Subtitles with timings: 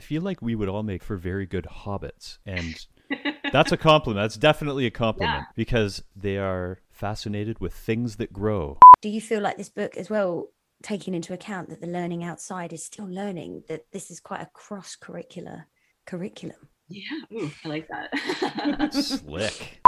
[0.00, 2.38] I feel like we would all make for very good hobbits.
[2.46, 2.74] And
[3.52, 4.24] that's a compliment.
[4.24, 5.52] That's definitely a compliment Yeah.
[5.54, 8.78] because they are fascinated with things that grow.
[9.02, 10.46] Do you feel like this book as well,
[10.82, 14.46] taking into account that the learning outside is still learning, that this is quite a
[14.54, 15.64] cross curricular
[16.06, 16.70] curriculum?
[16.88, 18.94] Yeah, ooh, I like that.
[18.94, 19.82] Slick.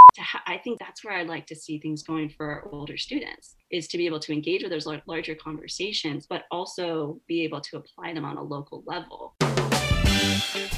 [0.46, 3.88] I think that's where I'd like to see things going for our older students is
[3.88, 8.12] to be able to engage with those larger conversations, but also be able to apply
[8.12, 9.34] them on a local level.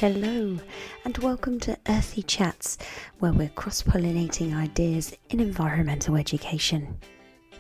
[0.05, 0.59] Hello,
[1.07, 2.77] and welcome to Earthy Chats,
[3.21, 6.99] where we're cross pollinating ideas in environmental education.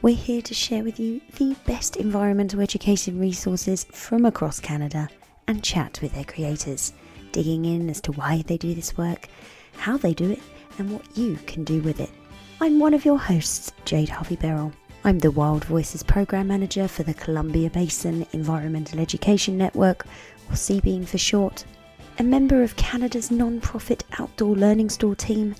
[0.02, 5.08] We're here to share with you the best environmental education resources from across Canada
[5.48, 6.92] and chat with their creators,
[7.32, 9.30] digging in as to why they do this work,
[9.78, 10.42] how they do it,
[10.76, 12.10] and what you can do with it.
[12.60, 14.70] I'm one of your hosts, Jade Harvey Beryl.
[15.02, 20.04] I'm the Wild Voices Program Manager for the Columbia Basin Environmental Education Network,
[20.50, 21.64] or CBEEN for short
[22.18, 25.54] a member of Canada's non-profit outdoor learning store team,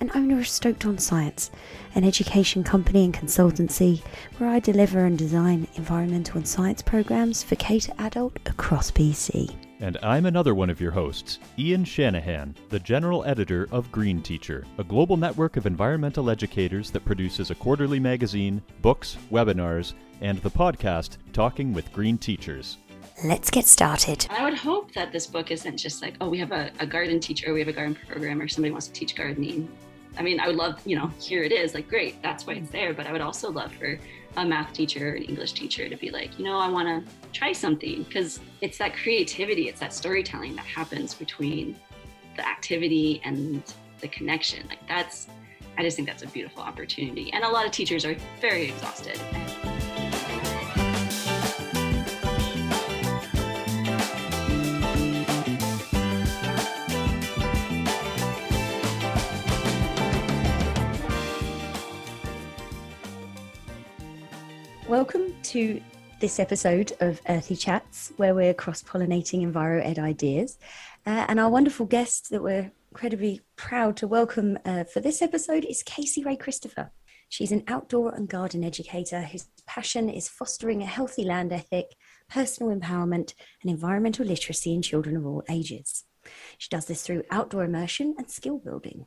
[0.00, 1.50] and owner of Stoked on Science,
[1.94, 4.00] an education company and consultancy
[4.38, 9.54] where I deliver and design environmental and science programs for K to adult across BC.
[9.80, 14.64] And I'm another one of your hosts, Ian Shanahan, the general editor of Green Teacher,
[14.78, 20.50] a global network of environmental educators that produces a quarterly magazine, books, webinars, and the
[20.50, 22.78] podcast Talking with Green Teachers.
[23.24, 24.26] Let's get started.
[24.30, 27.18] I would hope that this book isn't just like, oh, we have a, a garden
[27.18, 29.68] teacher, we have a garden program, or somebody wants to teach gardening.
[30.16, 32.70] I mean, I would love, you know, here it is, like, great, that's why it's
[32.70, 32.94] there.
[32.94, 33.98] But I would also love for
[34.36, 37.12] a math teacher or an English teacher to be like, you know, I want to
[37.32, 41.76] try something because it's that creativity, it's that storytelling that happens between
[42.36, 43.62] the activity and
[44.00, 44.64] the connection.
[44.68, 45.26] Like, that's,
[45.76, 47.32] I just think that's a beautiful opportunity.
[47.32, 49.20] And a lot of teachers are very exhausted.
[64.98, 65.80] Welcome to
[66.18, 70.58] this episode of Earthy Chats, where we're cross pollinating Enviro Ed ideas.
[71.06, 75.64] Uh, and our wonderful guest that we're incredibly proud to welcome uh, for this episode
[75.64, 76.90] is Kaci Rae Christopher.
[77.28, 81.94] She's an outdoor and garden educator whose passion is fostering a healthy land ethic,
[82.28, 86.06] personal empowerment, and environmental literacy in children of all ages.
[86.58, 89.06] She does this through outdoor immersion and skill building.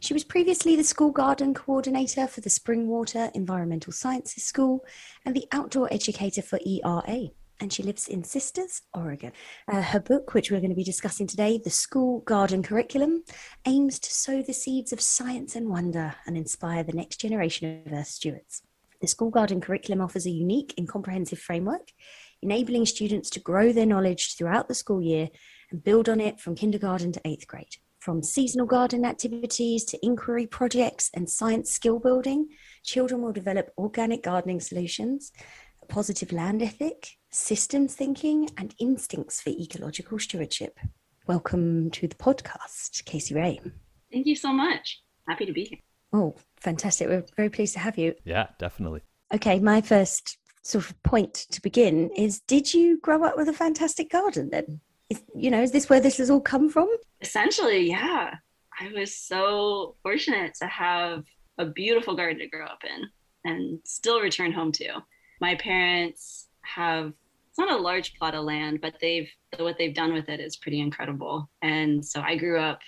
[0.00, 4.84] She was previously the school garden coordinator for the Springwater Environmental Sciences School
[5.24, 7.30] and the outdoor educator for ERA.
[7.58, 9.32] And she lives in Sisters, Oregon.
[9.66, 13.24] Uh, her book, which we're going to be discussing today, The School Garden Curriculum,
[13.66, 17.92] aims to sow the seeds of science and wonder and inspire the next generation of
[17.92, 18.62] Earth stewards.
[19.00, 21.92] The School Garden Curriculum offers a unique and comprehensive framework,
[22.42, 25.30] enabling students to grow their knowledge throughout the school year
[25.70, 27.76] and build on it from kindergarten to eighth grade.
[28.06, 32.46] From seasonal garden activities to inquiry projects and science skill building,
[32.84, 35.32] children will develop organic gardening solutions,
[35.82, 40.78] a positive land ethic, systems thinking, and instincts for ecological stewardship.
[41.26, 43.60] Welcome to the podcast, Kaci Rae.
[44.12, 45.02] Thank you so much.
[45.28, 45.78] Happy to be here.
[46.12, 47.08] Oh, fantastic.
[47.08, 48.14] We're very pleased to have you.
[48.24, 49.00] Yeah, definitely.
[49.34, 53.52] Okay, my first sort of point to begin is Did you grow up with a
[53.52, 54.80] fantastic garden then?
[55.08, 56.88] Is, you know, is this where this has all come from?
[57.20, 58.34] Essentially, yeah.
[58.78, 61.24] I was so fortunate to have
[61.58, 63.08] a beautiful garden to grow up in
[63.44, 65.02] and still return home to.
[65.40, 67.12] My parents have
[67.48, 70.56] it's not a large plot of land, but they've what they've done with it is
[70.56, 71.48] pretty incredible.
[71.62, 72.80] And so I grew up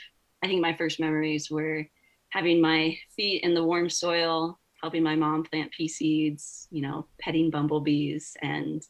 [0.42, 1.86] I think my first memories were
[2.30, 7.06] having my feet in the warm soil, helping my mom plant pea seeds, you know,
[7.20, 8.82] petting bumblebees and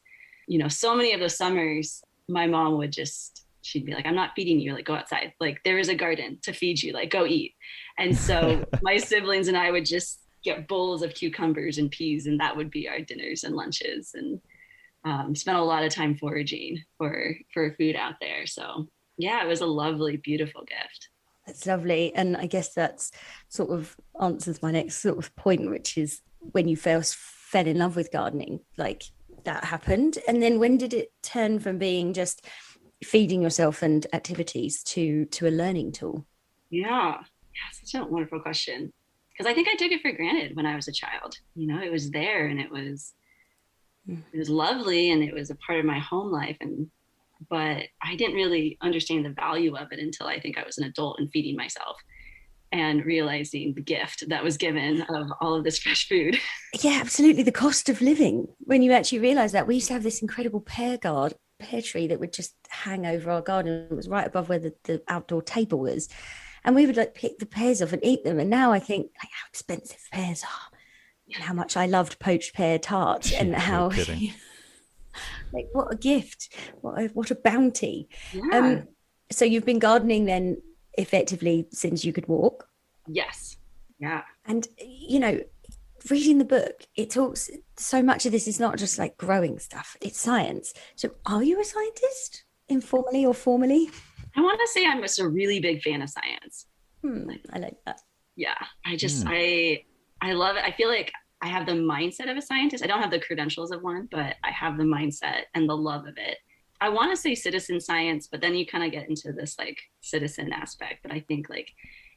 [0.48, 4.14] you know, so many of those summers my mom would just she'd be like i'm
[4.14, 5.32] not feeding you like go outside.
[5.40, 7.54] Like there is a garden to feed you like go eat.
[7.98, 12.38] And so my siblings and i would just get bowls of cucumbers and peas and
[12.40, 14.40] that would be our dinners and lunches and
[15.04, 18.46] um, spent a lot of time foraging for for food out there.
[18.46, 21.08] So yeah it was a lovely beautiful gift.
[21.46, 22.14] That's lovely.
[22.14, 23.10] And I guess that's
[23.48, 27.78] sort of answers my next sort of point, which is when you first fell in
[27.78, 29.04] love with gardening, like
[29.44, 30.18] that happened.
[30.26, 32.46] And then when did it turn from being just
[33.04, 36.26] feeding yourself and activities to to a learning tool?
[36.70, 38.92] Yeah, yeah, such a wonderful question.
[39.32, 41.36] Because I think I took it for granted when I was a child.
[41.54, 43.14] You know, it was there and it was
[44.08, 44.22] Mm.
[44.32, 46.90] it was lovely and it was a part of my home life and
[47.50, 50.84] but I didn't really understand the value of it until I think I was an
[50.84, 51.96] adult and feeding myself
[52.72, 56.38] and realizing the gift that was given of all of this fresh food.
[56.82, 57.44] Yeah, absolutely.
[57.44, 58.46] The cost of living.
[58.58, 62.06] When you actually realize that we used to have this incredible pear guard pear tree
[62.06, 63.88] that would just hang over our garden.
[63.90, 66.08] It was right above where the, the outdoor table was.
[66.64, 68.38] And we would like pick the pears off and eat them.
[68.38, 70.78] And now I think like how expensive pears are
[71.34, 73.88] and how much I loved poached pear tarts and Yeah, no how
[75.52, 78.08] like what a gift, what a, what a bounty.
[78.32, 78.42] Yeah.
[78.52, 78.88] Um,
[79.30, 80.58] so you've been gardening then
[80.98, 82.68] effectively since you could walk.
[83.06, 83.56] yes.
[84.00, 84.22] Yeah.
[84.46, 85.40] And you know,
[86.08, 89.96] reading the book, it talks so much of this is not just like growing stuff,
[90.00, 90.72] it's science.
[90.94, 92.44] So are you a scientist?
[92.68, 93.90] Informally or formally?
[94.36, 96.66] I want to say I'm just a really big fan of science.
[97.02, 98.00] Hmm, I like that.
[98.36, 98.58] Yeah.
[98.86, 99.30] I just Hmm.
[99.32, 99.82] I
[100.20, 100.62] I love it.
[100.64, 101.10] I feel like
[101.40, 102.84] I have the mindset of a scientist.
[102.84, 106.06] I don't have the credentials of one, but I have the mindset and the love
[106.06, 106.38] of it.
[106.80, 109.78] I want to say citizen science, but then you kind of get into this like
[110.00, 111.00] citizen aspect.
[111.02, 111.70] But I think like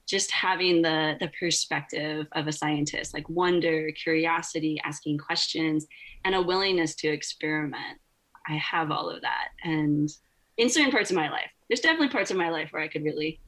[0.07, 5.87] just having the the perspective of a scientist, like wonder, curiosity, asking questions,
[6.25, 7.99] and a willingness to experiment.
[8.47, 9.49] I have all of that.
[9.63, 10.09] And
[10.57, 13.03] in certain parts of my life, there's definitely parts of my life where I could
[13.03, 13.39] really,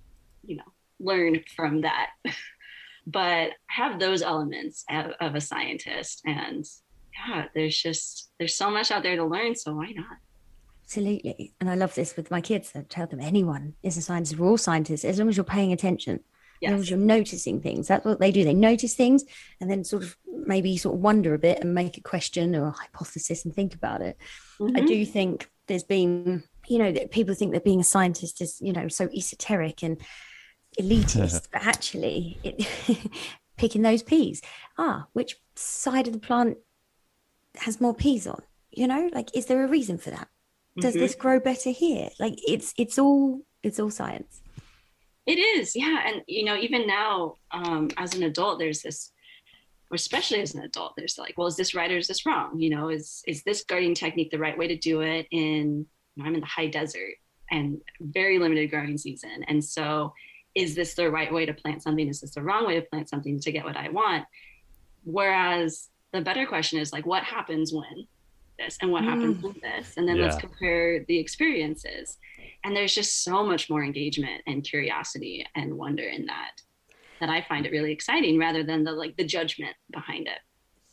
[0.44, 0.64] you know,
[1.00, 2.12] learn from that.
[3.08, 6.66] but I have those elements of, of a scientist and
[7.14, 10.18] yeah there's just there's so much out there to learn so why not
[10.84, 11.54] Absolutely.
[11.60, 12.72] And I love this with my kids.
[12.76, 14.38] I tell them anyone is a scientist.
[14.38, 16.20] We're all scientists as long as you're paying attention.
[16.64, 17.88] As long as you're noticing things.
[17.90, 18.44] That's what they do.
[18.46, 19.24] They notice things
[19.60, 20.16] and then sort of
[20.46, 23.74] maybe sort of wonder a bit and make a question or a hypothesis and think
[23.74, 24.18] about it.
[24.62, 24.88] I Mhm.
[24.88, 28.72] do think there's been, you know, that people think that being a scientist is, you
[28.72, 30.00] know, so esoteric and
[30.80, 32.66] elitist, but actually, it,
[33.58, 34.42] picking those peas.
[34.78, 36.58] Ah, which side of the plant
[37.56, 38.42] has more peas on?
[38.72, 40.30] You know, like, is there a reason for that?
[40.80, 41.00] Does Mhm.
[41.00, 42.10] this grow better here?
[42.20, 44.42] Like, it's it's all it's all science.
[45.26, 46.06] It is, yeah.
[46.08, 49.14] And you know, even now, um, as an adult, there's this,
[49.92, 52.60] or especially as an adult, there's like, well, is this right or is this wrong?
[52.60, 55.28] You know, is is this gardening technique the right way to do it?
[55.32, 55.86] In
[56.16, 57.14] you know, I'm in the high desert
[57.52, 60.14] and very limited growing season, and so
[60.56, 62.08] is this the right way to plant something?
[62.08, 64.26] Is this the wrong way to plant something to get what I want?
[65.04, 68.08] Whereas the better question is like, what happens when
[68.58, 72.18] this, and what happens with this, and then let's compare the experiences
[72.64, 76.52] and there's just so much more engagement and curiosity and wonder in that
[77.20, 80.40] that i find it really exciting rather than the like the judgment behind it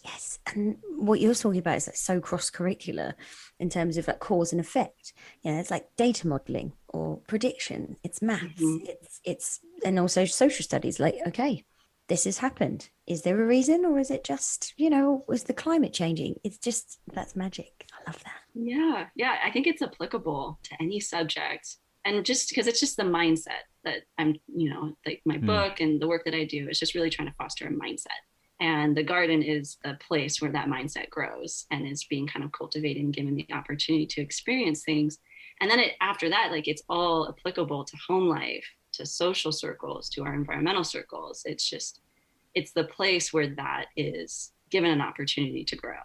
[0.03, 3.13] Yes, and what you're talking about is like so cross curricular
[3.59, 5.13] in terms of like cause and effect.
[5.43, 7.99] You know, it's like data modeling or prediction.
[8.03, 8.63] It's maths.
[8.63, 8.89] Mhm.
[8.89, 11.01] It's it's and also social studies.
[11.01, 11.65] Like, okay,
[12.11, 12.91] this has happened.
[13.07, 16.35] Is there a reason, or is it just you know, was the climate changing?
[16.45, 17.87] It's just that's magic.
[17.97, 18.41] I love that.
[18.55, 23.05] yeah yeah i think it's applicable to any subject and just because it's just the
[23.19, 25.47] mindset that i'm you know like my Hmm.
[25.53, 28.21] book and the work that i do is just really trying to foster a mindset
[28.61, 32.51] and the garden is the place where that mindset grows and is being kind of
[32.61, 35.13] cultivated and given the opportunity to experience things
[35.61, 38.67] and then it, after that like it's all applicable to home life
[39.01, 42.01] to social circles to our environmental circles it's just
[42.55, 46.03] it's the place where that is given an opportunity to grow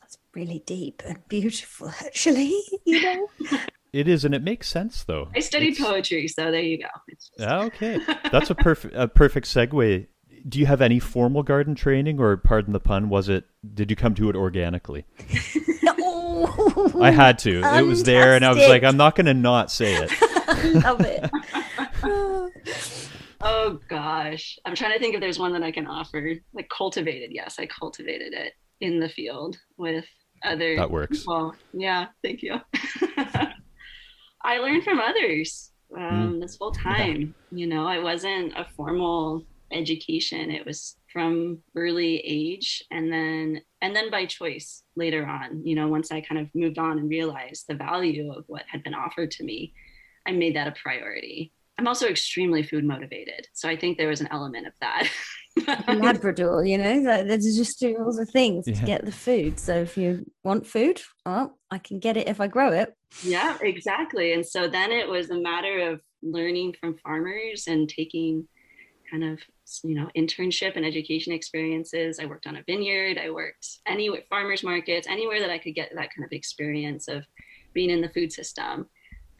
[0.00, 2.52] That's really deep and beautiful, actually.
[2.84, 3.28] You know,
[3.92, 5.28] It is, and it makes sense though.
[5.34, 7.98] i studied It's- poetry so there you go it's just, Ah, Okay,
[8.32, 10.06] that's a perfect a perfect segue.
[10.46, 13.44] Do you have any formal garden training, or pardon the pun, was it?
[13.72, 15.06] Did you come to it organically?
[15.98, 17.62] oh, I had to.
[17.78, 20.10] It was there, and I was like, I'm not going to not say it.
[20.20, 21.30] I love it.
[23.40, 23.78] Oh.
[23.88, 24.58] gosh.
[24.64, 26.34] I'm trying to think if there's one that i can offer.
[26.54, 27.30] Like cultivated.
[27.32, 30.04] Yes i cultivated it in the field with
[30.44, 31.24] other That works.
[31.26, 32.56] well yeah thank you.
[34.46, 37.34] I learned from others um, this whole time.
[37.50, 40.50] You know it wasn't a formal education.
[40.50, 45.64] It was from early age and then and then by choice later on.
[45.64, 48.82] You know once i kind of moved on and realized the value of what had
[48.82, 49.72] been offered to me
[50.26, 54.20] i made that a priority i'm also extremely food motivated so i think there was
[54.20, 55.08] an element of that
[55.88, 58.74] Labrador, you know, that that's just doing all the things Yeah.
[58.74, 59.60] to get the food.
[59.60, 62.92] So if you want food, well, I can get it if I grow it.
[63.22, 64.32] Yeah, exactly.
[64.32, 68.48] And so then it was a matter of learning from farmers and taking
[69.08, 69.38] kind of,
[69.84, 72.18] you know, internship and education experiences.
[72.18, 75.90] I worked on a vineyard, I worked anywhere, farmers markets, anywhere that I could get
[75.94, 77.24] that kind of experience of
[77.74, 78.88] being in the food system.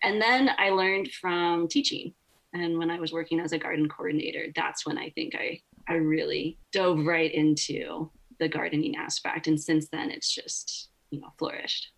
[0.05, 2.15] And then I learned from teaching.
[2.55, 5.95] And when I was working as a garden coordinator, that's when I think I, I
[5.97, 9.49] really dove right into the gardening aspect.
[9.49, 11.91] And since then, it's just, you know, flourished.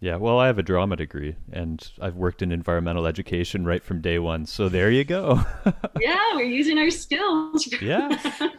[0.00, 4.00] Yeah, well, I have a drama degree, and I've worked in environmental education right from
[4.02, 4.44] day one.
[4.46, 5.40] So there you go.
[6.00, 7.66] yeah, we're using our skills.
[7.80, 8.14] Yeah.
[8.16, 8.50] for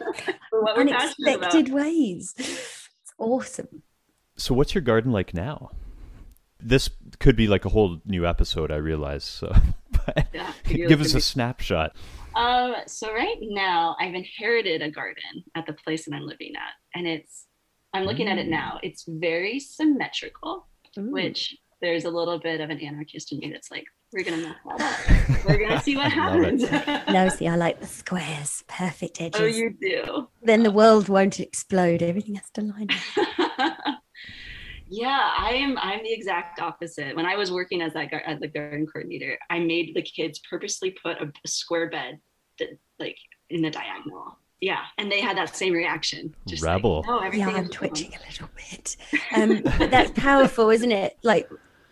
[0.62, 1.54] what we're passionate about.
[1.54, 2.34] Unexpected ways.
[2.38, 3.82] It's awesome.
[4.36, 5.70] so what's your garden like now?
[6.60, 6.88] This
[7.20, 9.24] could be like a whole new episode, I realize.
[9.24, 9.54] So
[10.32, 11.94] Yeah, give us a snapshot.
[12.34, 16.72] Um, so right now I've inherited a garden at the place that I'm living at,
[16.98, 17.46] and it's
[17.94, 18.50] I'm looking at it Mm.
[18.50, 18.78] now.
[18.82, 20.66] It's very symmetrical,
[20.98, 21.10] Ooh.
[21.12, 24.56] which there's a little bit of an anarchist in me that's like, we're gonna mess
[24.78, 25.44] that up.
[25.46, 26.62] We're gonna see what happens.
[27.12, 29.40] No, see, I like the squares, perfect edges.
[29.40, 30.28] oh, you do.
[30.42, 32.02] Then the world won't explode.
[32.02, 33.78] Everything has to line up.
[34.88, 35.78] Yeah, I am.
[35.78, 37.16] I'm the exact opposite.
[37.16, 40.40] When I was working as that gar- as the garden coordinator, I made the kids
[40.48, 42.18] purposely put a, a square bed,
[42.58, 43.16] that, like
[43.50, 44.38] in the diagonal.
[44.60, 46.34] Yeah, and they had that same reaction.
[46.48, 47.04] Just like, Rebel.
[47.06, 48.96] no, everything Yeah, I'm is wrong." twitching a little bit.
[49.34, 51.18] Um, but that's powerful, isn't it?
[51.22, 51.48] Like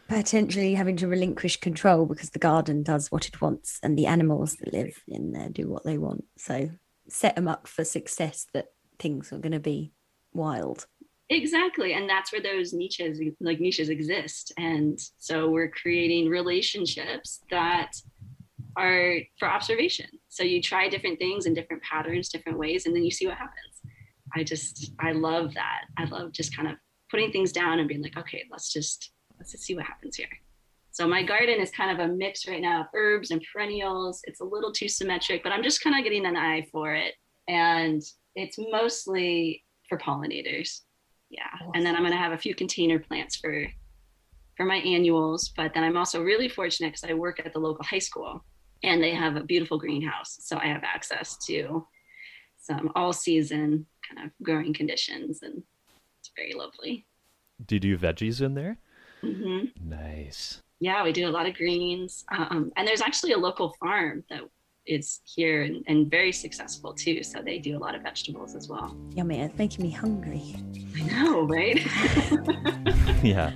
[0.09, 4.57] potentially having to relinquish control because the garden does what it wants and the animals
[4.57, 6.25] that live in there do what they want.
[6.39, 6.71] So
[7.09, 8.67] set them up for success that
[8.99, 9.93] things are going to be
[10.33, 10.87] wild.
[11.31, 14.53] Exactly, and that's where those niches like niches exist.
[14.59, 17.93] And so we're creating relationships that
[18.77, 20.07] are for observation.
[20.29, 23.39] So you try different things in different patterns, different ways, and then you see what
[23.39, 23.81] happens.
[24.35, 25.83] I just I love that.
[25.97, 26.77] I love just kind of
[27.11, 30.29] putting things down and being like, okay, let's just let's just see what happens here.
[30.91, 34.21] So my garden is kind of a mix right now of herbs and perennials.
[34.25, 37.15] It's a little too symmetric, but I'm just kind of getting an eye for it.
[37.49, 38.01] And
[38.37, 40.83] it's mostly for pollinators.
[41.35, 41.71] Yeah.
[41.75, 43.67] And then I'm gonna have a few container plants for
[44.57, 45.53] for my annuals.
[45.57, 48.45] But then I'm also really fortunate because I work at the local high school
[48.83, 50.39] and they have a beautiful greenhouse.
[50.41, 51.87] So I have access to
[52.61, 55.63] some all season kind of growing conditions and
[56.21, 57.07] it's very lovely.
[57.67, 58.79] Do you do veggies in there?
[59.23, 59.89] mm-hmm.
[59.89, 60.63] Nice.
[60.81, 62.25] Yeah, we do a lot of greens.
[62.37, 64.43] Um, and there's actually a local farm that
[64.87, 67.23] is here and, and very successful too.
[67.23, 68.97] So they do a lot of vegetables as well.
[69.15, 70.57] Yummy, it's making me hungry.
[70.97, 71.77] I know, right?
[73.23, 73.53] yeah.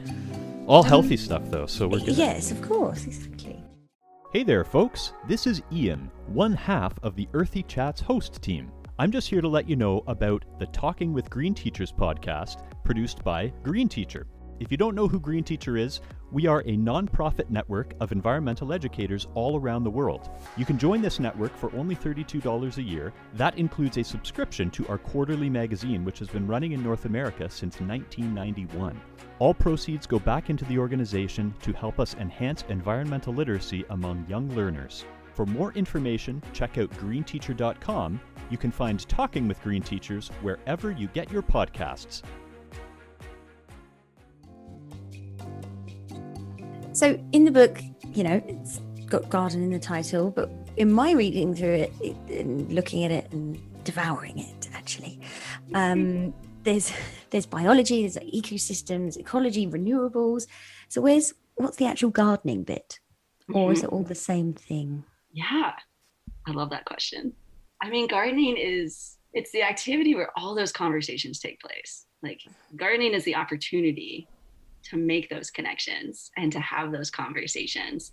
[0.66, 2.16] All um, healthy stuff though, so we're good.
[2.16, 3.62] Yes, of course, exactly.
[4.32, 5.12] Hey there, folks.
[5.26, 8.70] This is Ian, one half of the Earthy Chats host team.
[8.98, 13.24] I'm just here to let you know about the Talking with Green Teachers podcast produced
[13.24, 14.26] by Green Teacher.
[14.60, 16.00] If you don't know who Green Teacher is,
[16.32, 20.30] we are a nonprofit network of environmental educators all around the world.
[20.56, 23.12] You can join this network for only $32 a year.
[23.34, 27.48] That includes a subscription to our quarterly magazine, which has been running in North America
[27.48, 29.00] since 1991.
[29.38, 34.50] All proceeds go back into the organization to help us enhance environmental literacy among young
[34.56, 35.04] learners.
[35.34, 38.20] For more information, check out greenteacher.com.
[38.50, 42.22] You can find Talking with Green Teachers wherever you get your podcasts.
[46.98, 47.80] So in the book,
[48.12, 52.16] you know, it's got garden in the title, but in my reading through it, it
[52.28, 55.20] and looking at it and devouring it, actually,
[55.74, 56.92] um, there's
[57.30, 60.48] there's biology, there's ecosystems, ecology, renewables.
[60.88, 62.98] So where's what's the actual gardening bit,
[63.54, 65.04] or is it all the same thing?
[65.30, 65.74] Yeah,
[66.48, 67.32] I love that question.
[67.80, 72.06] I mean, gardening is it's the activity where all those conversations take place.
[72.24, 72.40] Like
[72.74, 74.26] gardening is the opportunity
[74.90, 78.12] to make those connections and to have those conversations.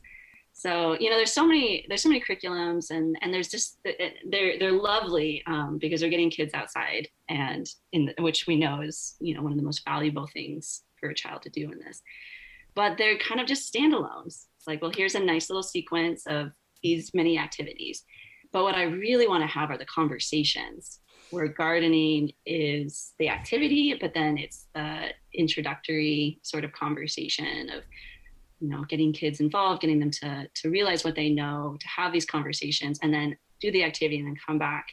[0.53, 4.58] So you know, there's so many there's so many curriculums and and there's just they're
[4.58, 9.15] they're lovely um, because they're getting kids outside and in the, which we know is
[9.20, 12.01] you know one of the most valuable things for a child to do in this.
[12.74, 14.46] But they're kind of just standalones.
[14.58, 16.51] It's like, well, here's a nice little sequence of
[16.82, 18.03] these many activities.
[18.51, 23.98] But what I really want to have are the conversations where gardening is the activity,
[24.00, 27.84] but then it's the introductory sort of conversation of,
[28.60, 32.13] you know, getting kids involved, getting them to to realize what they know, to have
[32.13, 34.86] these conversations, and then do the activity and then come back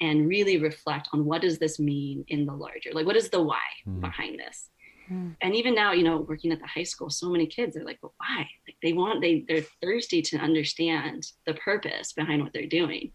[0.00, 3.42] and really reflect on what does this mean in the larger, like what is the
[3.42, 4.00] why Mhm.
[4.00, 4.70] behind this
[5.10, 5.36] Mm.
[5.40, 7.98] and even now you know working at the high school so many kids are like
[8.02, 12.66] but why like they want they they're thirsty to understand the purpose behind what they're
[12.66, 13.12] doing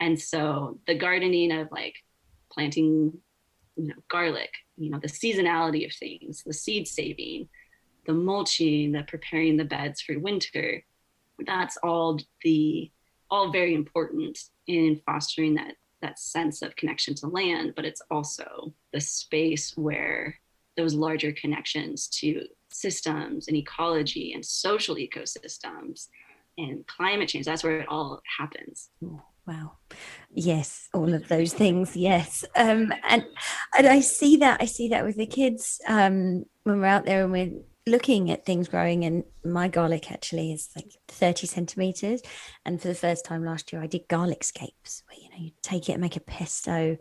[0.00, 1.96] and so the gardening of like
[2.50, 3.12] planting
[3.76, 7.48] you know garlic you know the seasonality of things the seed saving
[8.06, 10.82] the mulching the preparing the beds for winter
[11.46, 12.90] that's all the
[13.30, 18.72] all very important in fostering that that sense of connection to land but it's also
[18.92, 20.38] the space where
[20.76, 26.08] those larger connections to systems and ecology and social ecosystems
[26.58, 27.46] and climate change.
[27.46, 28.90] That's where it all happens.
[29.46, 29.72] Wow.
[30.30, 31.96] Yes, all of those things.
[31.96, 32.44] Yes.
[32.56, 33.24] Um, and
[33.76, 37.22] and I see that I see that with the kids um, when we're out there
[37.22, 37.52] and we're
[37.86, 39.04] looking at things growing.
[39.04, 42.20] And my garlic actually is like 30 centimeters.
[42.64, 45.52] And for the first time last year, I did garlic scapes where you know you
[45.62, 46.96] take it and make a pesto,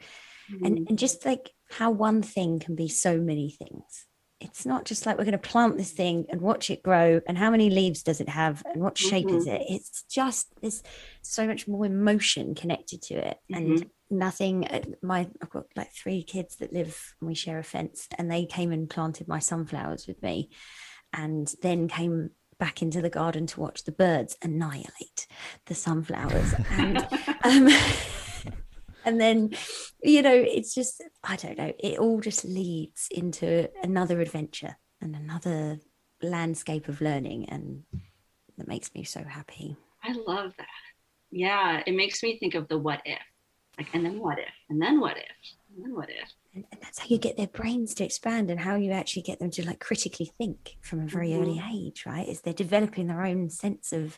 [0.51, 0.65] Mm-hmm.
[0.65, 4.05] and and just like how one thing can be so many things.
[4.41, 7.37] It's not just like we're going to plant this thing and watch it grow and
[7.37, 9.37] how many leaves does it have and what shape mm-hmm.
[9.37, 10.83] is it it's just there's
[11.21, 13.73] so much more emotion connected to it mm-hmm.
[13.73, 17.63] and nothing uh, my i've got like three kids that live and we share a
[17.63, 20.49] fence and they came and planted my sunflowers with me
[21.13, 25.27] and then came back into the garden to watch the birds annihilate
[25.65, 26.97] the sunflowers and
[27.43, 27.69] um,
[29.05, 29.51] and then
[30.03, 35.15] you know it's just i don't know it all just leads into another adventure and
[35.15, 35.79] another
[36.21, 37.83] landscape of learning and
[38.57, 39.75] that makes me so happy.
[40.03, 40.67] I love that.
[41.31, 43.19] Yeah it makes me think of the what if.
[43.77, 45.23] Like and then what if and then what if
[45.75, 46.33] and then what if.
[46.53, 49.39] And, and that's how you get their brains to expand and how you actually get
[49.39, 51.43] them to like critically think from a very mm-hmm.
[51.43, 52.27] early age right?
[52.27, 54.17] Is they're developing their own sense of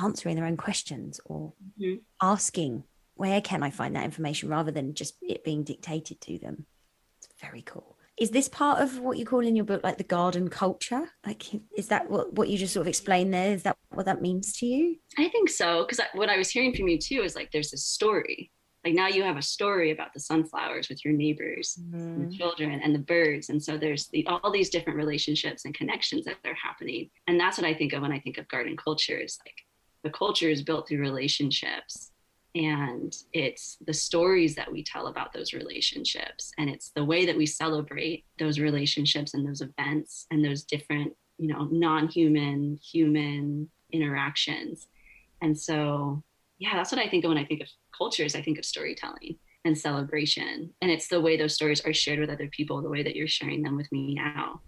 [0.00, 1.96] answering their own questions or mm-hmm.
[2.20, 2.84] asking
[3.14, 6.66] where can I find that information rather than just it being dictated to them?
[7.18, 7.96] It's very cool.
[8.18, 11.08] Is this part of what you call in your book like the garden culture?
[11.26, 11.44] Like,
[11.76, 13.52] is that what, what you just sort of explained there?
[13.52, 14.96] Is that what that means to you?
[15.18, 15.84] I think so.
[15.84, 18.50] Because what I was hearing from you too is like there's a story.
[18.84, 22.28] Like now you have a story about the sunflowers with your neighbors, mm.
[22.30, 23.48] the children, and the birds.
[23.48, 27.08] And so there's the, all these different relationships and connections that are happening.
[27.28, 29.54] And that's what I think of when I think of garden culture is like
[30.02, 32.11] the culture is built through relationships
[32.54, 37.36] and it's the stories that we tell about those relationships and it's the way that
[37.36, 44.86] we celebrate those relationships and those events and those different you know non-human human interactions.
[45.40, 46.22] And so
[46.58, 49.36] yeah that's what i think of when i think of cultures i think of storytelling
[49.64, 50.70] and celebration.
[50.82, 53.28] And it's the way those stories are shared with other people the way that you're
[53.28, 54.60] sharing them with me now.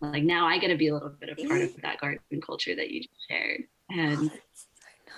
[0.00, 2.74] Like now i get to be a little bit of part of that garden culture
[2.74, 3.62] that you shared.
[3.90, 4.30] And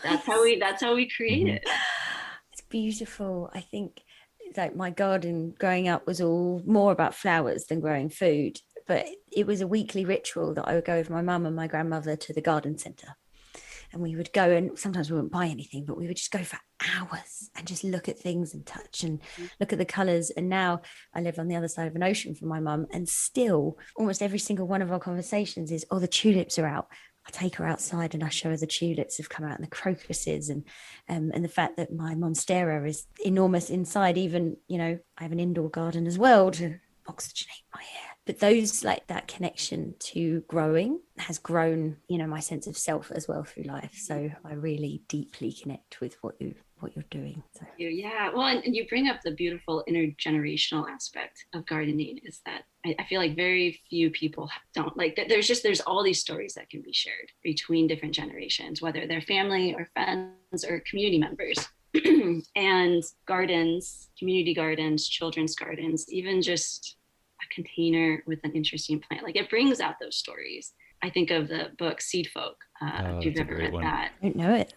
[0.02, 1.57] that's how we that's how we create mm-hmm.
[1.57, 1.62] it.
[1.64, 2.01] it's
[2.73, 3.50] beautiful.
[3.55, 4.02] I think
[4.57, 9.47] like my garden growing up was all more about flowers than growing food but it
[9.47, 12.33] was a weekly ritual that i would go with my mum and my grandmother to
[12.33, 13.17] the garden centre.
[13.93, 16.43] And we would go and sometimes we wouldn't buy anything but we would just go
[16.43, 16.59] for
[16.97, 19.50] hours and just look at things and touch and mm.
[19.61, 20.80] look at the colors and now
[21.15, 24.23] i live on the other side of an ocean from my mum and still almost
[24.23, 26.89] every single one of our conversations is oh the tulips are out
[27.26, 29.71] I take her outside and I show her the tulips have come out and the
[29.71, 30.65] crocuses and
[31.08, 34.19] um, and the fact that my monstera is enormous inside.
[34.19, 38.17] Even you know I have an indoor garden as well to oxygenate my air.
[38.25, 43.11] But those like that connection to growing has grown, you know, my sense of self
[43.11, 43.95] as well through life.
[43.97, 47.42] So I really deeply connect with what you what you're doing.
[47.56, 47.64] So.
[47.78, 52.18] Yeah, well, and, you bring up the beautiful intergenerational aspect of gardening.
[52.25, 55.16] Is that I, I feel like very few people don't like.
[55.16, 55.28] That.
[55.28, 59.23] There's just there's all these stories that can be shared between different generations, whether they're
[59.23, 61.58] family or friends or community members.
[62.56, 66.97] and gardens, community gardens, children's gardens, even just
[67.42, 70.73] a container with an interesting plant, like it brings out those stories.
[71.02, 72.56] I think of the book Seed Folk.
[72.80, 73.82] Uh, oh, if you've ever read one.
[73.82, 74.73] that, I don't know it.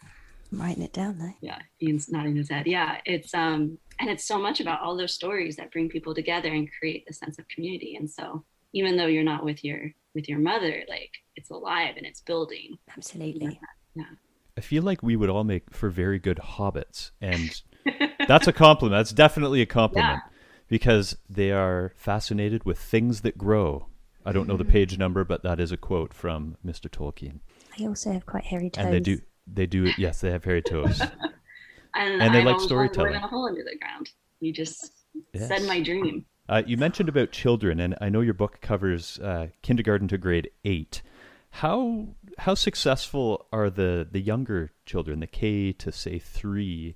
[0.56, 1.34] I'm writing it down though.
[1.42, 2.66] Yeah, Ian's nodding his head.
[2.66, 6.50] Yeah, it's um, and it's so much about all those stories that bring people together
[6.50, 7.96] and create a sense of community.
[7.98, 12.06] And so, even though you're not with your with your mother, like it's alive and
[12.06, 12.78] it's building.
[12.96, 13.60] Absolutely.
[13.96, 14.04] Yeah.
[14.04, 14.16] yeah.
[14.58, 17.62] I feel like we would all make for very good hobbits, and
[18.28, 18.98] that's a compliment.
[18.98, 20.38] That's definitely a compliment yeah.
[20.70, 23.88] because they are fascinated with things that grow.
[24.26, 26.90] I don't know the page number, but that is a quote from Mr.
[26.90, 27.42] Tolkien.
[27.80, 28.86] I also have quite hairy toes.
[28.86, 29.98] And they do they do it.
[29.98, 31.02] Yes, they have hairy toes.
[31.96, 33.16] and, and they I like storytelling.
[33.16, 34.12] A hole under the ground.
[34.40, 34.92] You just
[35.34, 35.48] yes.
[35.48, 36.26] said my dream.
[36.48, 40.52] Uh, you mentioned about children, and I know your book covers uh, kindergarten to grade
[40.64, 41.02] eight.
[41.50, 46.96] How how successful are the the younger children, the K to say three,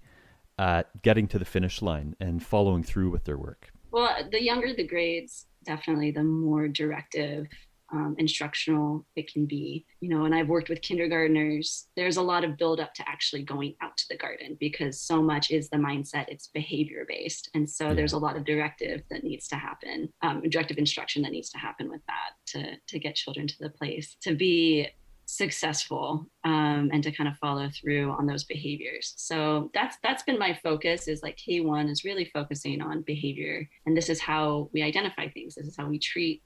[0.58, 3.72] at getting to the finish line and following through with their work?
[3.92, 7.48] Well, the younger the grades, definitely the more directive
[7.92, 11.88] um, instructional it can be you know and i've worked with kindergartners.
[11.96, 15.22] There's a lot of build up to actually going out to the garden because so
[15.22, 17.50] much is the mindset it's behavior based.
[17.54, 17.94] And so yeah.
[17.94, 21.58] there's a lot of directive that needs to happen um, directive instruction that needs to
[21.58, 24.90] happen with that to to get children to the place to be
[25.26, 29.14] successful um, and to kind of follow through on those behaviors.
[29.16, 33.70] So that's that's been my focus is like k1 is really focusing on behavior.
[33.86, 35.54] And this is how we identify things.
[35.54, 36.42] This is how we treat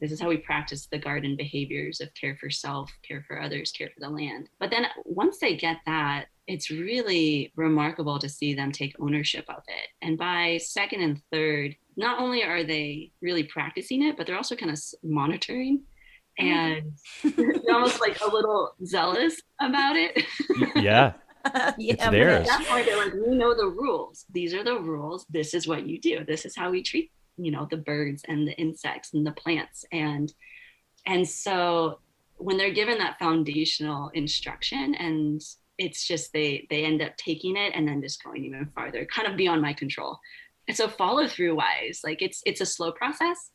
[0.00, 3.72] this is how we practice the garden behaviors of care for self, care for others,
[3.72, 4.48] care for the land.
[4.60, 9.62] But then once they get that, it's really remarkable to see them take ownership of
[9.68, 9.88] it.
[10.02, 14.56] And by second and third, not only are they really practicing it, but they're also
[14.56, 15.82] kind of monitoring
[16.38, 16.92] and
[17.70, 20.24] almost like a little zealous about it.
[20.76, 21.12] yeah.
[21.78, 22.48] yeah, it's theirs.
[22.48, 24.24] At that point, they're like, we know the rules.
[24.30, 25.24] These are the rules.
[25.30, 26.24] This is what you do.
[26.24, 29.84] This is how we treat you know the birds and the insects and the plants.
[29.92, 30.32] And
[31.06, 32.00] and so
[32.36, 35.40] when they're given that foundational instruction and
[35.78, 39.28] it's just they they end up taking it and then just going even farther kind
[39.28, 40.18] of beyond my control.
[40.66, 43.50] And so follow through wise like it's it's a slow process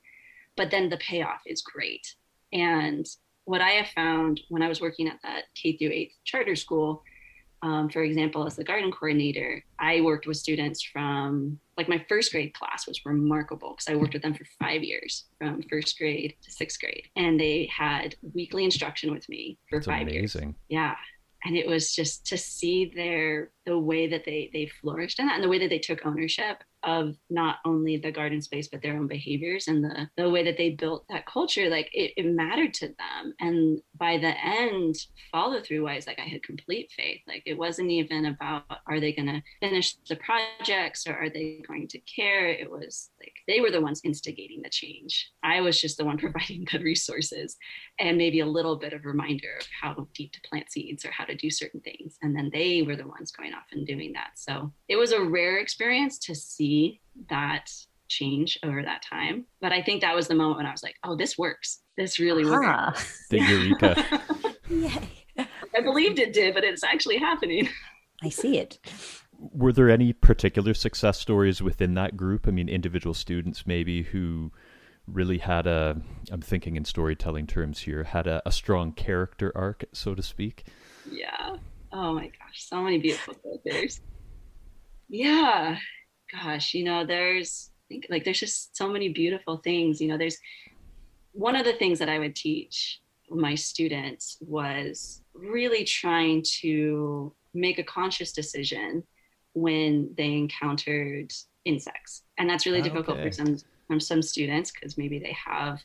[0.56, 2.15] but then the payoff is great.
[2.52, 3.08] And
[3.46, 7.04] what i have found when i was working at that k through 8th charter school
[7.63, 12.34] um, for example, as the garden coordinator, I worked with students from like my first
[12.34, 16.36] grade class was remarkable because I worked with them for five years from first grade
[16.41, 17.08] to sixth grade.
[17.15, 20.49] And they had weekly instruction with me for That's five amazing.
[20.49, 20.56] years.
[20.67, 20.95] Yeah.
[21.45, 25.36] And it was just to see their the way that they they flourished in that
[25.36, 28.96] and the way that they took ownership of not only the garden space but their
[28.96, 32.74] own behaviors and the the way that they built that culture like it, it mattered
[32.74, 33.34] to them.
[33.39, 34.96] And by the end
[35.32, 37.22] follow through wise like i had complete faith.
[37.28, 41.62] Like it wasn't even about are they going to finish the projects or are they
[41.67, 42.48] going to care?
[42.48, 45.32] It was like they were the ones instigating the change.
[45.43, 47.58] I was just the one providing the resources
[48.00, 51.26] and maybe a little bit of reminder of how deep to plant seeds or how
[51.26, 52.17] to do certain things.
[52.22, 54.32] And then they were the ones going off and doing that.
[54.36, 56.72] So it was a rare experience to see
[57.29, 57.71] that
[58.07, 59.45] change over that time.
[59.62, 61.79] But I think that was the moment when I was like, oh, this works.
[61.97, 63.25] This really Ah, works.
[63.29, 64.21] The eureka.
[64.69, 65.09] yay.
[65.75, 67.67] I believed it did, but it's actually happening.
[68.21, 68.79] I see it.
[69.39, 72.47] Were there any particular success stories within that group?
[72.47, 74.51] I mean, individual students maybe who
[75.07, 75.99] really had a,
[76.31, 80.65] I'm thinking in storytelling terms here, had a, a strong character arc, so to speak.
[81.12, 81.57] Yeah.
[81.91, 83.99] Oh my gosh, so many beautiful characters.
[85.09, 85.77] Yeah.
[86.34, 87.69] Gosh, you know, there's
[88.10, 90.02] like there's just so many beautiful things.
[90.02, 90.38] You know, there's
[91.32, 97.80] one of the things that I would teach my students was really trying to make
[97.80, 99.04] a conscious decision
[99.54, 101.32] when they encountered
[101.65, 102.24] insects.
[102.38, 105.80] And that's really difficult for some from some students because maybe they have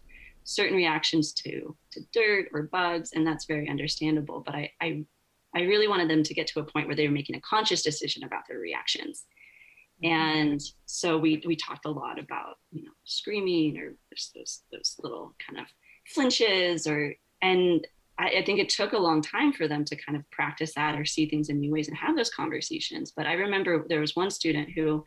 [0.45, 5.05] certain reactions to to dirt or bugs and that's very understandable but I, I
[5.55, 7.83] i really wanted them to get to a point where they were making a conscious
[7.83, 9.25] decision about their reactions
[10.03, 14.97] and so we we talked a lot about you know screaming or just those those
[15.03, 15.67] little kind of
[16.15, 17.87] flinches or and
[18.19, 20.99] I, I think it took a long time for them to kind of practice that
[20.99, 24.17] or see things in new ways and have those conversations but i remember there was
[24.17, 25.05] one student who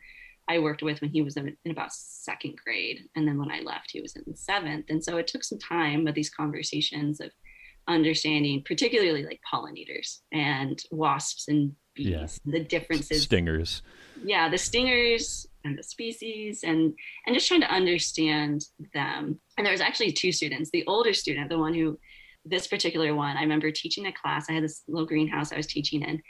[0.48, 3.02] I worked with when he was in, in about second grade.
[3.14, 4.86] And then when I left, he was in seventh.
[4.88, 7.30] And so it took some time with these conversations of
[7.86, 12.26] understanding, particularly like pollinators and wasps and bees, Yeah.
[12.52, 13.22] the differences.
[13.22, 13.82] Stingers.
[14.24, 16.92] Yeah, the stingers and the species and
[17.26, 19.38] and just trying to understand them.
[19.56, 20.70] And there was actually two students.
[20.70, 21.98] The older student, the one who
[22.44, 24.46] this particular one, I remember teaching a class.
[24.48, 26.20] I had this little greenhouse I was teaching in,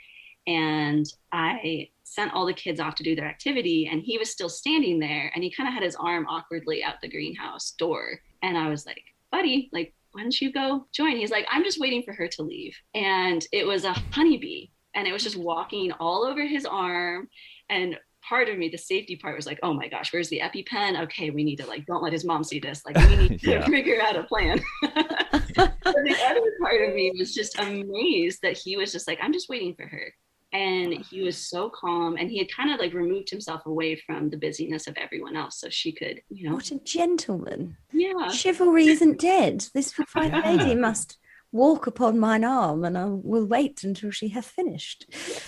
[0.45, 4.49] and I sent all the kids off to do their activity and he was still
[4.49, 8.57] standing there and he kind of had his arm awkwardly out the greenhouse door and
[8.57, 12.03] i was like buddy like why don't you go join he's like i'm just waiting
[12.03, 16.23] for her to leave and it was a honeybee and it was just walking all
[16.23, 17.27] over his arm
[17.69, 17.97] and
[18.27, 21.29] part of me the safety part was like oh my gosh where's the epipen okay
[21.29, 24.01] we need to like don't let his mom see this like we need to figure
[24.01, 28.91] out a plan but the other part of me was just amazed that he was
[28.91, 30.13] just like, I'm just waiting for her.
[30.53, 34.29] And he was so calm and he had kind of like removed himself away from
[34.29, 37.75] the busyness of everyone else so she could, you know, What a gentleman.
[37.91, 38.29] yeah.
[38.29, 39.65] Chivalry isn't dead.
[39.73, 40.41] This fine Yeah.
[40.57, 41.17] lady must
[41.53, 45.05] walk upon mine arm, and I will wait until she hath finished.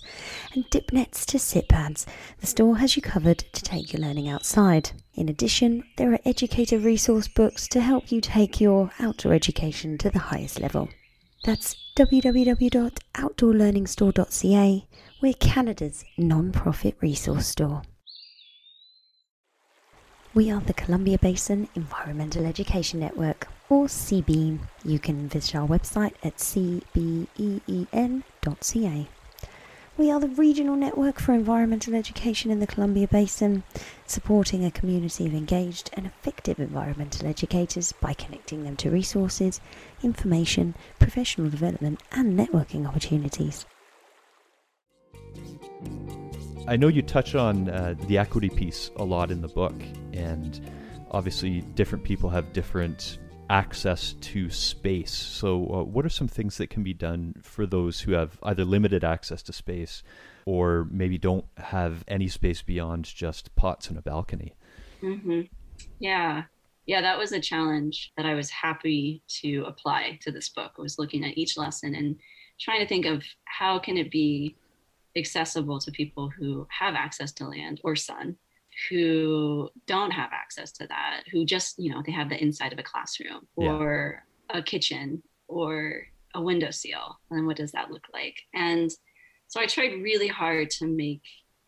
[0.54, 2.06] and dip nets to sit pads,
[2.40, 4.92] the store has you covered to take your learning outside.
[5.14, 10.08] In addition, there are educator resource books to help you take your outdoor education to
[10.08, 10.88] the highest level.
[11.44, 14.86] That's www.outdoorlearningstore.ca.
[15.22, 17.80] We're Canada's non-profit resource store.
[20.34, 23.48] We are the Columbia Basin Environmental Education Network.
[23.68, 24.60] or CBEEN.
[24.84, 26.86] You can visit our website at cbeen.ca.
[29.98, 33.62] We are the regional network for environmental education in the Columbia Basin,
[34.06, 39.58] supporting a community of engaged and effective environmental educators by connecting them to resources,
[40.02, 43.64] information, professional development, and networking opportunities.
[46.68, 49.80] I know you touch on uh, the equity piece a lot in the book,
[50.12, 50.60] and
[51.10, 55.12] obviously, different people have different access to space.
[55.12, 58.64] So, uh, what are some things that can be done for those who have either
[58.64, 60.02] limited access to space
[60.44, 64.54] or maybe don't have any space beyond just pots and a balcony?
[65.02, 65.42] Mm-hmm.
[65.98, 66.44] Yeah.
[66.86, 70.72] Yeah, that was a challenge that I was happy to apply to this book.
[70.78, 72.16] I was looking at each lesson and
[72.60, 74.54] trying to think of how can it be
[75.16, 78.36] accessible to people who have access to land or sun
[78.88, 82.78] who don't have access to that, who just, you know, they have the inside of
[82.78, 84.58] a classroom or yeah.
[84.58, 86.02] a kitchen or
[86.34, 87.18] a window seal.
[87.30, 88.36] And what does that look like?
[88.54, 88.90] And
[89.48, 91.22] so I tried really hard to make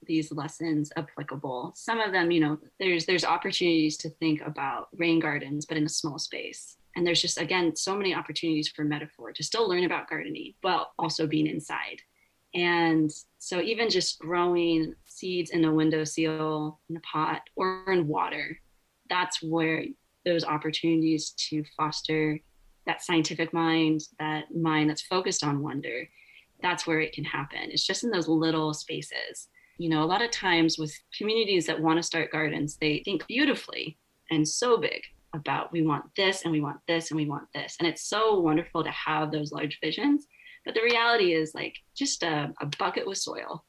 [0.06, 1.72] these lessons applicable.
[1.74, 5.84] Some of them, you know, there's there's opportunities to think about rain gardens, but in
[5.84, 6.76] a small space.
[6.96, 10.90] And there's just again so many opportunities for metaphor to still learn about gardening, but
[10.98, 12.00] also being inside.
[12.58, 18.08] And so even just growing seeds in a window windowsill, in a pot, or in
[18.08, 18.58] water,
[19.08, 19.84] that's where
[20.24, 22.40] those opportunities to foster
[22.84, 26.08] that scientific mind, that mind that's focused on wonder,
[26.60, 27.70] that's where it can happen.
[27.70, 29.46] It's just in those little spaces.
[29.78, 33.24] You know, a lot of times with communities that want to start gardens, they think
[33.28, 33.96] beautifully
[34.32, 37.76] and so big about we want this and we want this and we want this.
[37.78, 40.26] And it's so wonderful to have those large visions.
[40.68, 43.64] But the reality is like just a, a bucket with soil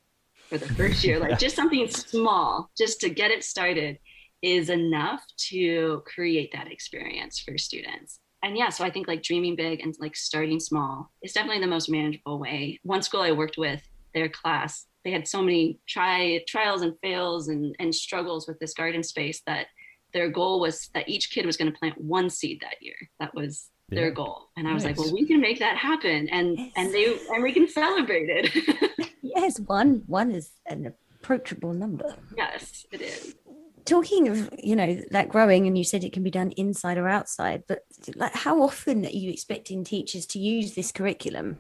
[0.50, 3.98] for the first year, like just something small, just to get it started,
[4.42, 8.20] is enough to create that experience for students.
[8.44, 11.68] And yeah, so I think like dreaming big and like starting small is definitely the
[11.68, 12.82] most manageable way.
[12.84, 13.82] One school I worked with,
[14.14, 18.74] their class, they had so many try trials and fails and, and struggles with this
[18.74, 19.68] garden space that
[20.12, 22.96] their goal was that each kid was going to plant one seed that year.
[23.22, 24.50] That was their goal.
[24.58, 24.98] And I was nice.
[24.98, 26.30] like, well, we can make that happen.
[26.30, 26.72] And yes.
[26.76, 29.12] and they and we can celebrate it.
[29.22, 32.16] yes, one one is an approachable number.
[32.36, 33.36] Yes, it is.
[33.86, 37.08] Talking of you know that growing, and you said it can be done inside or
[37.08, 37.80] outside, but
[38.16, 41.60] like how often are you expecting teachers to use this curriculum,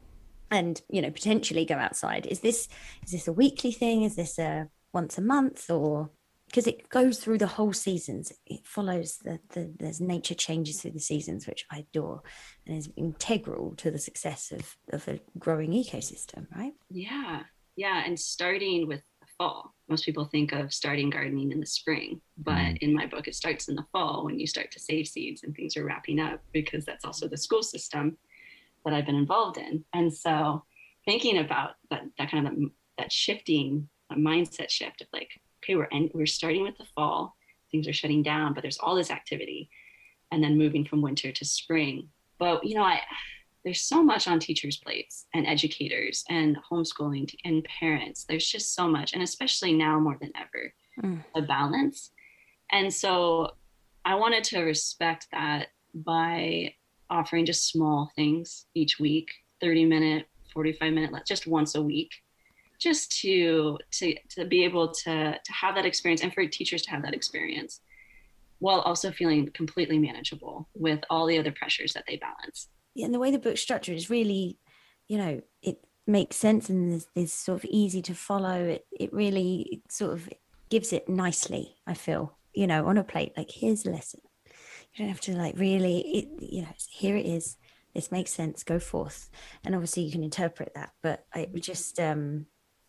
[0.51, 2.25] and you know potentially go outside?
[2.27, 2.67] Is this
[3.03, 4.03] is this a weekly thing?
[4.03, 6.09] Is this a once a month or
[6.49, 8.33] because it goes through the whole seasons.
[8.47, 12.23] It follows the, the there's nature changes through the seasons, which I adore,
[12.65, 16.73] and is integral to the success of of a growing ecosystem, right?
[16.89, 17.43] Yeah,
[17.75, 19.75] yeah, and starting with the fall.
[19.87, 22.77] Most people think of starting gardening in the spring, but mm.
[22.79, 25.55] in my book, it starts in the fall when you start to save seeds and
[25.55, 28.17] things are wrapping up because that's also the school system
[28.85, 30.63] that I've been involved in, and so
[31.05, 32.53] thinking about that that kind of
[32.97, 35.29] that shifting mindset shift of like
[35.63, 37.35] okay, we're en- we're starting with the fall,
[37.71, 39.69] things are shutting down, but there's all this activity,
[40.31, 42.09] and then moving from winter to spring.
[42.37, 43.01] But you know, I
[43.63, 48.23] there's so much on teachers' plates and educators and homeschooling and parents.
[48.23, 51.23] There's just so much, and especially now more than ever, mm.
[51.35, 52.11] the balance.
[52.71, 53.51] And so,
[54.05, 56.73] I wanted to respect that by
[57.09, 59.29] offering just small things each week
[59.61, 62.11] 30 minute 45 minute just once a week
[62.79, 66.89] just to to to be able to to have that experience and for teachers to
[66.89, 67.81] have that experience
[68.59, 72.67] while also feeling completely manageable with all the other pressures that they balance.
[72.93, 74.57] Yeah, and the way the book's structured is really
[75.07, 78.63] you know it makes sense and is, is sort of easy to follow.
[78.63, 80.29] It it really sort of
[80.69, 83.33] gives it nicely i feel you know on a plate.
[83.35, 84.21] Like here's a lesson.
[84.93, 87.57] You don't have to like really it, you know here it is.
[87.95, 88.63] This makes sense.
[88.63, 89.31] Go forth.
[89.65, 92.45] And obviously you can interpret that but i just um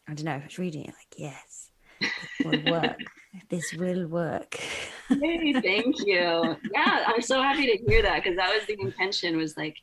[0.09, 2.11] I don't know, I was reading it like, yes, this
[2.45, 2.99] will work.
[3.49, 4.55] this will work.
[5.09, 6.57] hey, thank you.
[6.73, 9.77] Yeah, I'm so happy to hear that because that was the intention was like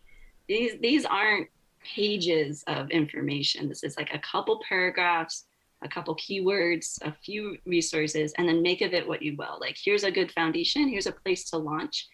[0.48, 1.48] these these aren't
[1.84, 3.70] pages of information.
[3.70, 5.46] This is like a couple paragraphs,
[5.84, 9.58] a couple keywords, a few resources, and then make of it what you will.
[9.60, 12.08] Like here's a good foundation, here's a place to launch,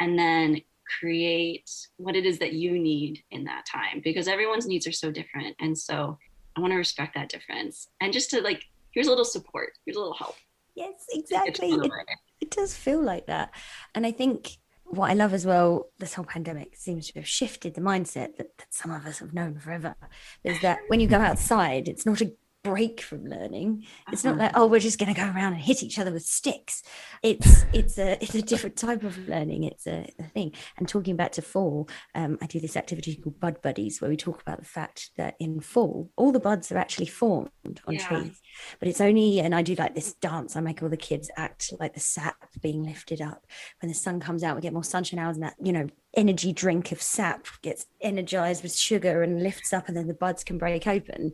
[0.00, 0.60] and then
[1.00, 5.10] create what it is that you need in that time because everyone's needs are so
[5.10, 5.56] different.
[5.60, 6.18] And so
[6.56, 7.88] I want to respect that difference.
[8.00, 10.36] And just to like, here's a little support, here's a little help.
[10.74, 11.70] Yes, exactly.
[11.72, 11.92] It,
[12.40, 13.52] it does feel like that.
[13.94, 17.74] And I think what I love as well, this whole pandemic seems to have shifted
[17.74, 19.94] the mindset that, that some of us have known forever,
[20.42, 22.32] is that when you go outside, it's not a
[22.64, 23.84] break from learning.
[24.10, 24.34] It's Uh-huh.
[24.34, 26.82] not like oh we're just going to go around and hit each other with sticks.
[27.22, 29.64] It's it's a it's a different type of learning.
[29.64, 30.52] It's a, a thing.
[30.78, 34.16] And talking back to fall, um, I do this activity called Bud Buddies where we
[34.16, 37.50] talk about the fact that in fall all the buds are actually formed
[37.86, 38.06] on Yeah.
[38.08, 38.40] trees,
[38.80, 40.56] but it's only and I do like this dance.
[40.56, 43.46] I make all the kids act like the sap being lifted up
[43.80, 44.56] when the sun comes out.
[44.56, 48.62] We get more sunshine hours, and that you know energy drink of sap gets energized
[48.62, 51.32] with sugar and lifts up, and then the buds can break open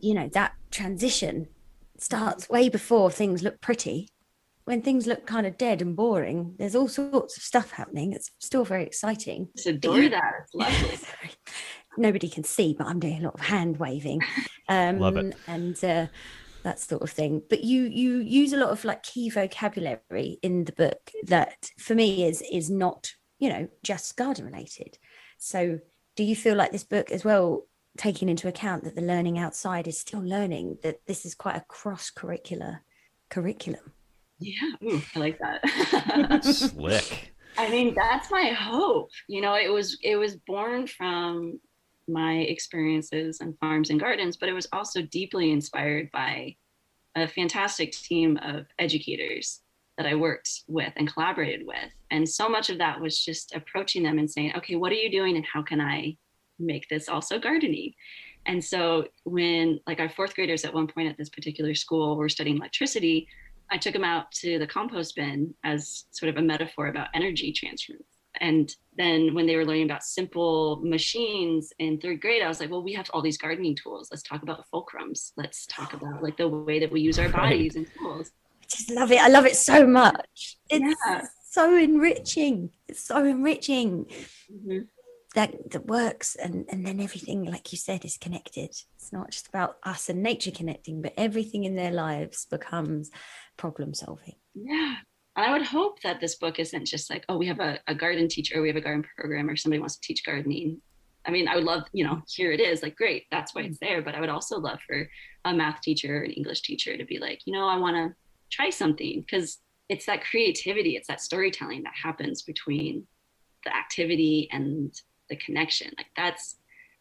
[0.00, 1.48] you know that transition
[1.98, 4.08] starts way before things look pretty.
[4.64, 8.12] When things look kind of dead and boring there's all sorts of stuff happening.
[8.12, 9.48] It's still very exciting.
[9.56, 10.32] Just adore that.
[10.44, 10.98] It's lovely.
[11.98, 14.20] Nobody can see but i'm doing a lot of hand waving.
[14.68, 15.34] Um Love it.
[15.46, 16.06] and uh
[16.62, 17.42] that sort of thing.
[17.48, 21.94] But you you use a lot of like key vocabulary in the book that for
[21.94, 24.98] me is is not you know just garden related.
[25.38, 25.80] So
[26.16, 29.86] do you feel like this book as well taking into account that the learning outside
[29.86, 32.80] is still learning that this is quite a cross curricular
[33.28, 33.92] curriculum
[34.38, 36.44] Yeah, Ooh, I like that.
[36.44, 37.32] Slick.
[37.58, 39.10] I mean, that's my hope.
[39.28, 41.60] You know, it was it was born from
[42.08, 46.56] my experiences in farms and gardens, but it was also deeply inspired by
[47.16, 49.60] a fantastic team of educators
[49.96, 51.90] that I worked with and collaborated with.
[52.10, 55.10] And so much of that was just approaching them and saying, okay, what are you
[55.10, 56.16] doing and how can I
[56.60, 57.92] make this also gardening?
[58.46, 62.28] And so when like our fourth graders at one point at this particular school were
[62.28, 63.26] studying electricity,
[63.70, 67.52] I took them out to the compost bin as sort of a metaphor about energy
[67.52, 67.94] transfer.
[68.40, 72.70] And then when they were learning about simple machines in third grade, I was like,
[72.70, 74.08] well, we have all these gardening tools.
[74.10, 75.32] Let's talk about fulcrums.
[75.36, 78.30] Let's talk about like the way that we use our bodies and tools.
[78.62, 79.20] I just love it.
[79.20, 80.58] I love it so much.
[80.70, 81.26] It's Yeah.
[81.50, 82.70] so enriching.
[82.88, 84.06] It's so enriching.
[84.50, 84.86] Mhm.
[85.34, 88.70] That that works and and then everything, like you said, is connected.
[88.96, 93.10] It's not just about us and nature connecting, but everything in their lives becomes
[93.56, 94.34] problem solving.
[94.54, 94.96] Yeah.
[95.36, 97.94] And I would hope that this book isn't just like, oh, we have a, a
[97.94, 100.82] garden teacher, or we have a garden program, or somebody wants to teach gardening.
[101.24, 103.76] I mean, I would love, you know, here it is, like, great, that's why it's
[103.76, 103.80] mm.
[103.80, 104.02] there.
[104.02, 105.08] But I would also love for
[105.44, 108.14] a math teacher or an English teacher to be like, you know, I want to
[108.50, 113.06] try something because it's that creativity, it's that storytelling that happens between
[113.64, 114.92] the activity and
[115.30, 115.90] the connection.
[115.96, 116.56] Like, that's,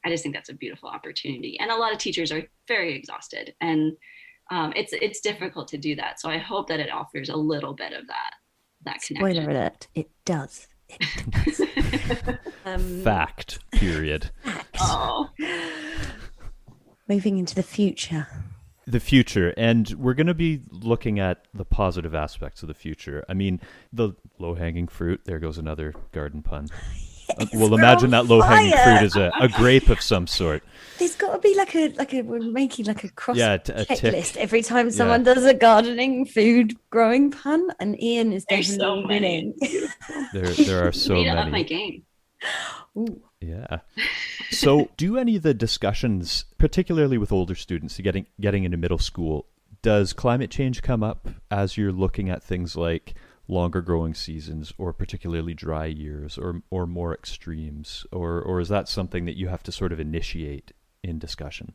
[0.06, 1.60] I just think that's a beautiful opportunity.
[1.60, 3.98] And a lot of teachers are very exhausted and
[4.52, 6.20] um, it's it's difficult to do that.
[6.20, 8.32] So I hope that it offers a little bit of that
[8.86, 9.52] that Spoiler connection.
[9.52, 10.68] alert, it does.
[10.90, 11.62] It does.
[12.66, 13.60] um, Fact.
[13.72, 14.32] Period.
[14.80, 15.30] oh,
[17.08, 18.26] moving into the future.
[18.88, 23.24] the future and we're going to be looking at the positive aspects of the future
[23.30, 23.60] i mean
[23.94, 29.04] the low-hanging fruit there goes another garden pun Yes, Uh, well imagine that low-hanging fruit
[29.04, 30.64] is a, a grape of some sort
[30.98, 33.72] There's got to be like a like a we're making like a cross Yeah, t-
[33.74, 34.00] a tick.
[34.00, 39.02] checklist every time someone does a gardening food growing pun, and Ian is There's so
[39.02, 39.54] definitely many.
[39.60, 39.90] winning.
[40.34, 42.04] there there are so need to up my many game.
[42.98, 43.22] Ooh.
[43.42, 43.80] yeah
[44.50, 49.46] so do any of the discussions particularly with older students getting getting into middle school
[49.82, 53.14] does climate change come up as you're looking at things like
[53.50, 58.88] longer growing seasons or particularly dry years or or more extremes or or is that
[58.88, 60.72] something that you have to sort of initiate
[61.04, 61.74] in discussion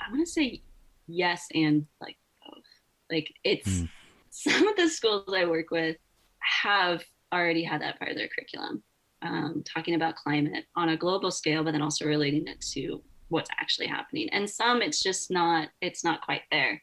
[0.00, 0.62] I want to say
[1.08, 2.64] yes and like both.
[3.10, 3.88] Like it's Mm.
[4.30, 5.96] some of the schools I work with
[6.38, 8.82] have already had that part of their curriculum,
[9.22, 13.50] um, talking about climate on a global scale, but then also relating it to what's
[13.58, 14.28] actually happening.
[14.30, 16.80] And some it's just not it's not quite there.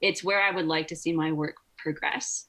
[0.00, 2.48] It's where I would like to see my work progress.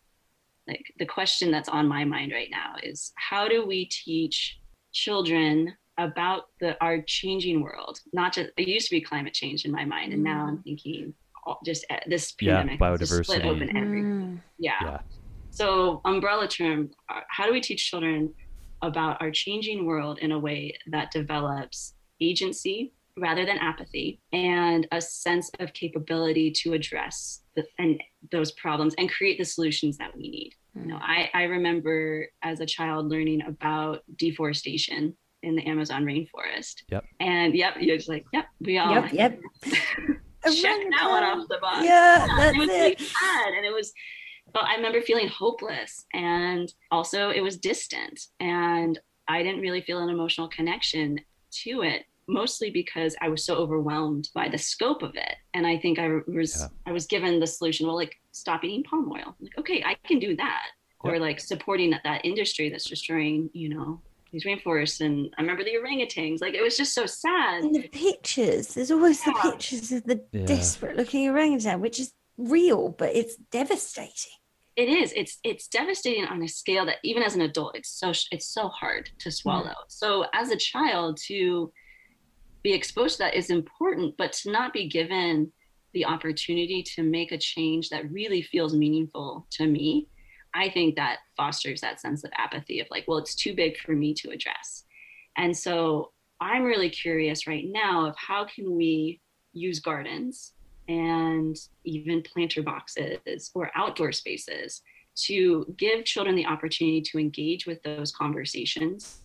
[0.70, 4.60] Like the question that's on my mind right now is how do we teach
[4.94, 9.72] children about the our changing world not just it used to be climate change in
[9.72, 11.14] my mind and now i'm thinking
[11.46, 13.46] all- just uh, this pandemic has just split biodiversity.
[13.56, 14.42] open every Mm.
[14.58, 14.80] yeah.
[14.88, 15.00] yeah
[15.52, 18.34] so umbrella term uh, how do we teach children
[18.82, 25.02] about our changing world in a way that develops agency rather than apathy and a
[25.02, 28.02] sense of capability to address the, and
[28.32, 31.02] those problems and create the solutions that we need you know mm.
[31.02, 37.06] I, I remember as a child learning about deforestation in the amazon rainforest Yep.
[37.20, 39.40] and yep you're just like yep we all Yep, yep.
[39.63, 42.72] check that one off the box Yeah, and that's it was it.
[42.74, 43.92] really sad and it was
[44.54, 50.00] but i remember feeling hopeless and also it was distant and i didn't really feel
[50.00, 51.20] an emotional connection
[51.52, 55.77] to it mostly because i was so overwhelmed by the scope of it and i
[55.77, 56.67] think i was Yeah.
[56.86, 60.19] i was given the solution well like stop eating palm oil like okay i can
[60.19, 60.67] do that
[61.02, 64.02] or like supporting that, that industry that's destroying you know
[64.32, 66.40] these rainforests and I remember the orangutans.
[66.40, 67.63] Like it was just so sad.
[67.63, 69.34] And the pictures, there's always Yeah.
[69.34, 70.46] the pictures of the Yeah.
[70.46, 74.38] desperate looking orangutan, which is real, but it's devastating.
[74.75, 75.13] It is.
[75.13, 78.67] It's it's devastating on a scale that even as an adult, it's so it's so
[78.67, 79.73] hard to swallow.
[79.88, 81.73] So as a child, to
[82.64, 85.52] be exposed to that is important, but to not be given
[85.94, 90.08] the opportunity to make a change that really feels meaningful to me,
[90.54, 93.94] I think that fosters that sense of apathy of like, well, it's too big for
[93.94, 94.86] me to address.
[95.38, 99.22] And so I'm really curious right now of how can we
[99.54, 100.54] use gardens
[100.88, 104.82] and even planter boxes or outdoor spaces
[105.16, 109.22] to give children the opportunity to engage with those conversations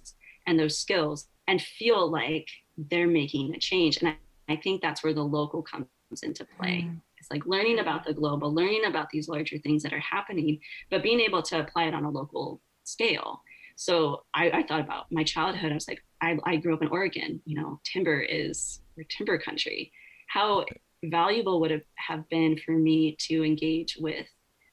[0.47, 3.99] and those skills and feel like they're making a change.
[3.99, 4.17] And I,
[4.49, 5.87] I think that's where the local comes
[6.23, 6.87] into play.
[6.89, 7.01] Mm.
[7.19, 11.03] It's like learning about the global, learning about these larger things that are happening, but
[11.03, 13.43] being able to apply it on a local scale.
[13.77, 15.73] So I, I thought about my childhood.
[15.73, 17.41] I was like, I, I grew up in Oregon.
[17.45, 19.93] You know, timber is we're timber country.
[20.29, 20.65] How
[21.05, 24.27] valuable would it have been for me to engage with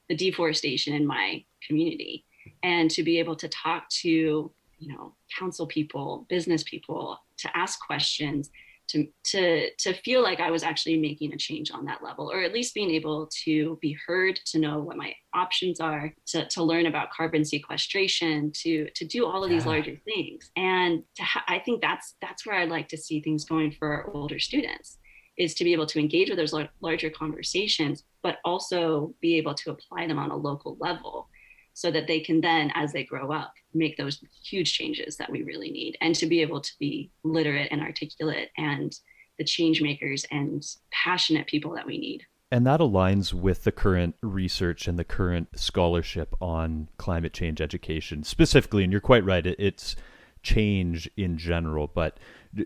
[0.08, 2.24] the deforestation in my community
[2.62, 4.52] and to be able to talk to
[4.82, 8.50] you know council people business people to ask questions
[8.88, 12.42] to to to feel like i was actually making a change on that level or
[12.42, 16.62] at least being able to be heard to know what my options are to, to
[16.64, 19.70] learn about carbon sequestration to to do all of these Yeah.
[19.70, 23.44] larger things and to ha- i think that's that's where i'd like to see things
[23.44, 24.98] going for our older students
[25.38, 29.70] is to be able to engage with those larger conversations, but also be able to
[29.70, 31.26] apply them on a local level
[31.74, 35.42] so that they can then, as they grow up, make those huge changes that we
[35.42, 38.98] really need and to be able to be literate and articulate and
[39.38, 42.22] the change makers and passionate people that we need.
[42.50, 48.24] And that aligns with the current research and the current scholarship on climate change education,
[48.24, 48.84] specifically.
[48.84, 49.96] And you're quite right, it's
[50.42, 52.18] change in general, but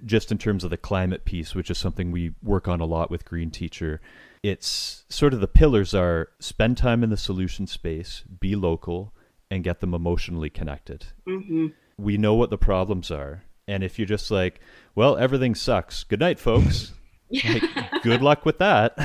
[0.05, 3.13] just in terms of the climate piece, which is something we work on a lot
[3.13, 4.01] with Green Teacher,
[4.47, 9.13] it's sort of the pillars are spend time in the solution space, be local,
[9.51, 11.07] and get them emotionally connected.
[11.27, 11.69] hmm
[11.99, 13.43] We know what the problems are.
[13.69, 14.61] And if you're just like,
[14.95, 16.93] well, everything sucks, good night, folks.
[17.31, 18.97] like, good luck with that.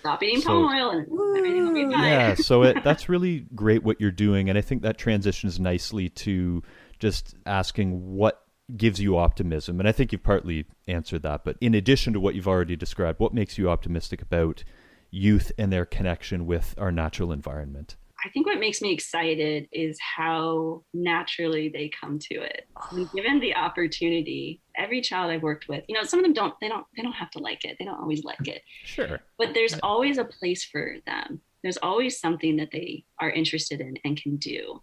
[0.00, 2.04] Stop eating So- palm oil and everything will be fine.
[2.04, 6.08] yeah so it, that's really great what you're doing and i think that transitions nicely
[6.08, 6.62] to
[6.98, 8.42] just asking what
[8.76, 12.34] gives you optimism and i think you've partly answered that but in addition to what
[12.34, 14.64] you've already described what makes you optimistic about
[15.10, 19.98] youth and their connection with our natural environment I think what makes me excited is
[19.98, 22.68] how naturally they come to it.
[22.90, 26.52] When given the opportunity, every child I've worked with, you know, some of them don't,
[26.60, 27.76] they don't, they don't have to like it.
[27.78, 28.60] They don't always like it.
[28.84, 33.80] sure but there's always a place for them there's always something that they are interested
[33.80, 34.82] in and can do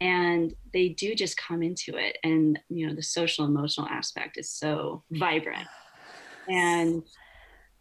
[0.00, 4.50] and they do just come into it and you know the social emotional aspect is
[4.50, 5.66] so vibrant.
[6.48, 7.02] And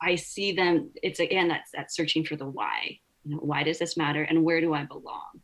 [0.02, 3.00] i see them it's again that's that searching for the why.
[3.24, 5.42] You know why does this matter and where do i belong?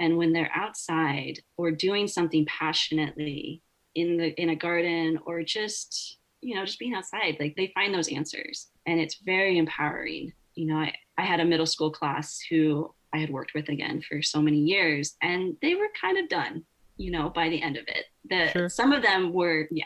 [0.00, 3.62] And when they're outside or doing something passionately
[3.94, 7.94] in the in a garden or just you know just being outside like they find
[7.94, 8.70] those answers.
[8.86, 10.32] And it's very empowering.
[10.56, 14.02] You know i, I had a middle school class who i had worked with again
[14.08, 16.62] for so many years and they were kind of done
[16.96, 18.04] you know by the end of it.
[18.30, 18.68] The Sure.
[18.68, 19.84] some of them were yeah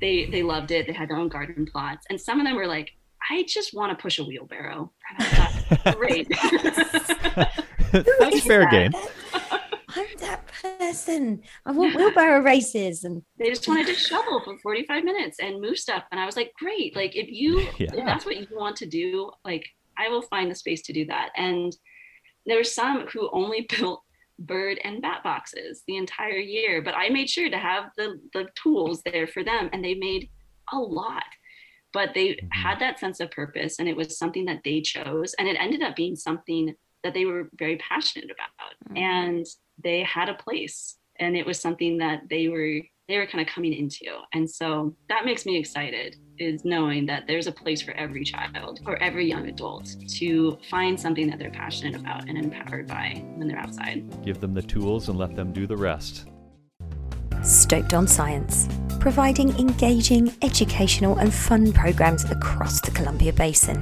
[0.00, 0.86] they they loved it.
[0.86, 2.90] They had their own garden plots and some of them were like
[3.30, 4.92] i just want to push a wheelbarrow.
[5.08, 6.28] And i thought great.
[7.92, 8.92] That's fair game.
[9.88, 11.42] I'm that person.
[11.64, 15.78] I want wheelbarrow races and they just wanted to shovel for 45 minutes and move
[15.78, 17.94] stuff and i was like great like if you Yeah.
[17.94, 19.64] if that's what you want to do like
[19.96, 21.30] i will find the space to do that.
[21.36, 21.74] And
[22.46, 24.02] there were some who only built
[24.38, 28.46] bird and bat boxes the entire year but i made sure to have the the
[28.62, 30.28] tools there for them and they made
[30.72, 31.24] a lot
[31.92, 32.48] but they Mhm.
[32.52, 35.82] had that sense of purpose and it was something that they chose and it ended
[35.82, 38.98] up being something that they were very passionate about Mm.
[38.98, 39.46] and
[39.82, 43.52] they had a place and it was something that they were they were kind of
[43.52, 44.04] coming into.
[44.32, 48.80] And so that makes me excited is knowing that there's a place for every child
[48.84, 53.48] or every young adult to find something that they're passionate about and empowered by when
[53.48, 54.04] they're outside.
[54.24, 56.26] Give them the tools and let them do the rest.
[57.42, 63.80] Stoked on Science, providing engaging, educational, and fun programs across the Columbia Basin.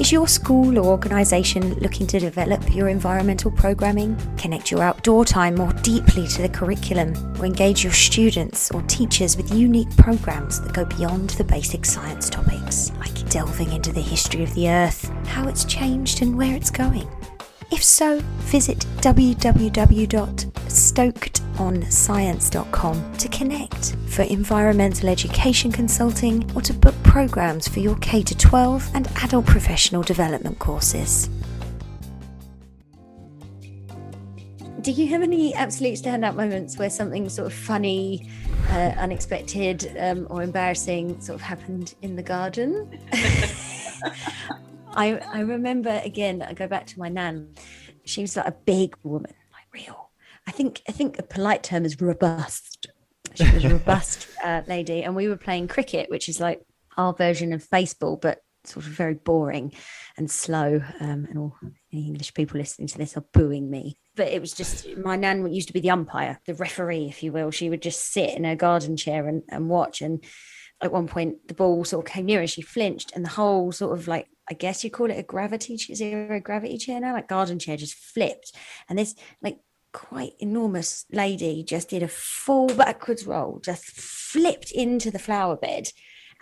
[0.00, 5.56] Is your school or organisation looking to develop your environmental programming, connect your outdoor time
[5.56, 10.72] more deeply to the curriculum, or engage your students or teachers with unique programs that
[10.72, 15.48] go beyond the basic science topics, like delving into the history of the Earth, how
[15.48, 17.08] it's changed, and where it's going?
[17.70, 18.86] If so, visit
[21.58, 28.90] onScience.com to connect for environmental education consulting or to book programs for your K 12
[28.94, 31.28] and adult professional development courses.
[34.80, 38.30] Do you have any absolute standout moments where something sort of funny,
[38.70, 42.98] uh, unexpected, um, or embarrassing sort of happened in the garden?
[44.94, 47.54] I, I remember again, I go back to my nan.
[48.04, 50.10] She was like a big woman, like real.
[50.46, 52.86] I think I think a polite term is robust.
[53.34, 56.62] She was a robust uh, lady, and we were playing cricket, which is like
[56.96, 59.72] our version of baseball, but sort of very boring
[60.16, 60.82] and slow.
[61.00, 61.56] Um, and all
[61.92, 63.98] any English people listening to this are booing me.
[64.16, 67.30] But it was just my nan used to be the umpire, the referee, if you
[67.30, 67.50] will.
[67.50, 70.00] She would just sit in her garden chair and, and watch.
[70.00, 70.24] And
[70.80, 73.70] at one point, the ball sort of came near and she flinched, and the whole
[73.72, 77.28] sort of like I guess you call it a gravity zero gravity chair now, like
[77.28, 78.52] garden chair, just flipped,
[78.88, 79.58] and this like
[79.92, 85.88] quite enormous lady just did a full backwards roll, just flipped into the flower bed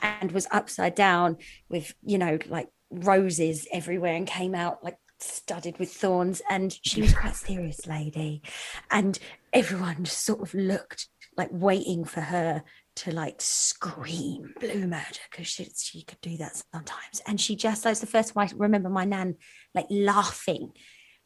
[0.02, 1.36] and was upside down
[1.68, 6.42] with, you know, like roses everywhere and came out like studded with thorns.
[6.50, 8.42] And she was quite serious lady.
[8.90, 9.18] And
[9.52, 12.62] everyone just sort of looked like waiting for her
[12.96, 17.20] to like scream blue murder because she, she could do that sometimes.
[17.26, 19.36] And she just, that's the first time I remember my nan
[19.74, 20.72] like laughing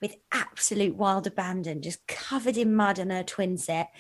[0.01, 3.91] with absolute wild abandon, just covered in mud and her twin set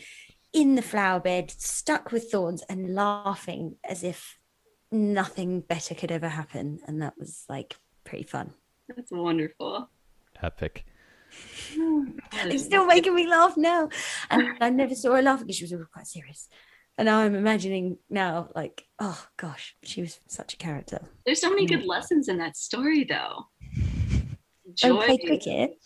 [0.52, 4.38] in the flower bed, stuck with thorns and laughing as if
[4.90, 6.80] nothing better could ever happen.
[6.86, 8.54] And that was like pretty fun.
[8.88, 9.90] That's wonderful.
[10.42, 10.84] Epic.
[11.74, 13.88] it's still making me laugh now.
[14.30, 16.48] And I never saw her laugh because she was quite serious.
[17.00, 21.00] And now I'm imagining now, like, oh gosh, she was such a character.
[21.24, 23.46] There's so many good lessons in that story, though.
[24.74, 24.90] Joy.
[24.90, 25.78] Oh, play cricket.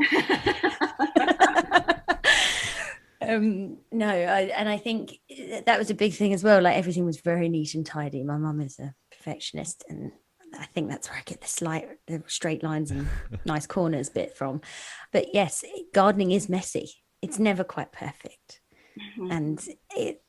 [3.22, 5.12] um, no, I, and I think
[5.64, 6.60] that was a big thing as well.
[6.60, 8.24] Like everything was very neat and tidy.
[8.24, 10.10] My mum is a perfectionist, and
[10.58, 13.06] I think that's where I get the slight, the straight lines and
[13.44, 14.60] nice corners bit from.
[15.12, 15.62] But yes,
[15.94, 16.94] gardening is messy.
[17.22, 18.60] It's never quite perfect,
[18.98, 19.30] mm-hmm.
[19.30, 19.64] and
[19.94, 20.20] it,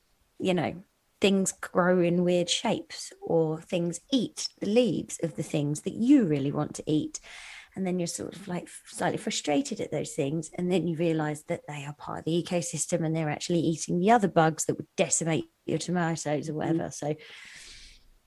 [0.44, 0.76] you know,
[1.22, 6.26] things grow in weird shapes, or things eat the leaves of the things that you
[6.26, 7.20] really want to eat.
[7.76, 10.52] And then you're sort of like slightly frustrated at those things.
[10.56, 14.00] And then you realize that they are part of the ecosystem and they're actually eating
[14.00, 16.89] the other bugs that would decimate your tomatoes or whatever.
[16.89, 17.08] Mm-hmm.
[17.08, 17.16] so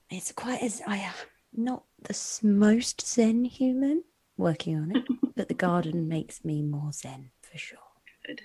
[0.09, 1.13] it's quite as i am
[1.53, 4.03] not the most zen human
[4.37, 5.03] working on it
[5.35, 7.79] but the garden makes me more zen for sure.
[8.25, 8.41] Good.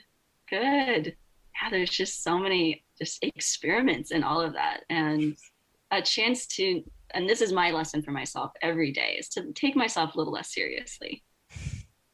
[0.51, 1.16] Good
[1.61, 4.81] yeah there's just so many just experiments in all of that.
[4.91, 5.37] And
[5.91, 6.83] a chance to
[7.15, 10.33] and this is my lesson for myself every day is to take myself a little
[10.33, 11.23] less seriously.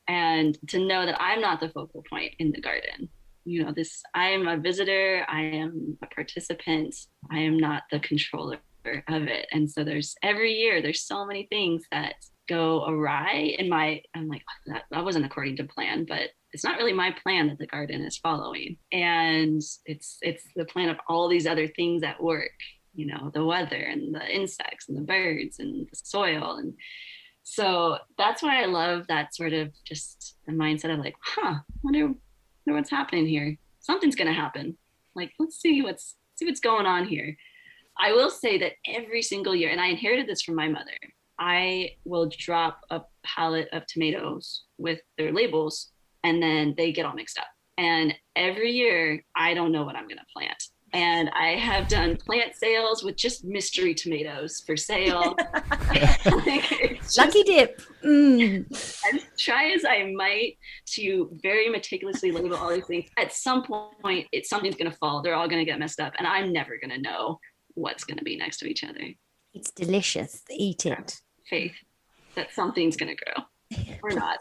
[0.08, 3.08] And to know that i'm not the focal point in the garden.
[3.44, 6.94] You know this i am a visitor i am a participant
[7.30, 8.58] i am not the controller
[9.08, 9.46] of it.
[9.52, 12.14] And so there's every year there's so many things that
[12.48, 16.64] go awry in my i'm like oh, that, that wasn't according to plan but it's
[16.64, 18.76] not really my plan that the garden is following.
[18.92, 22.50] And it's it's the plan of all these other things at work
[22.94, 26.56] you know the weather and the insects and the birds and the soil.
[26.56, 26.74] And
[27.42, 32.06] so that's why i love that sort of just the mindset of like huh wonder,
[32.06, 32.16] wonder
[32.66, 33.56] what's happening here.
[33.80, 34.76] Something's gonna happen.
[35.14, 37.36] Like let's see what's see what's going on here.
[38.00, 40.96] I will say that every single year and i inherited this from my mother
[41.38, 45.90] i will drop a pallet of tomatoes with their labels
[46.24, 50.08] and then they get all mixed up and every year i don't know what i'm
[50.08, 50.62] going to plant
[50.92, 55.36] and I have done plant sales with just mystery tomatoes for sale.
[55.92, 57.80] just, Lucky dip.
[58.02, 58.66] Mm.
[58.70, 60.56] As try as I might
[60.94, 65.20] to very meticulously label all these things, at some point, it something's going to fall.
[65.20, 67.38] They're all going to get messed up, and I'm never going to know
[67.74, 69.00] what's going to be next to each other.
[69.52, 70.42] It's delicious.
[70.50, 71.20] Eat it.
[71.48, 71.74] Faith
[72.34, 74.38] that something's going to grow or not.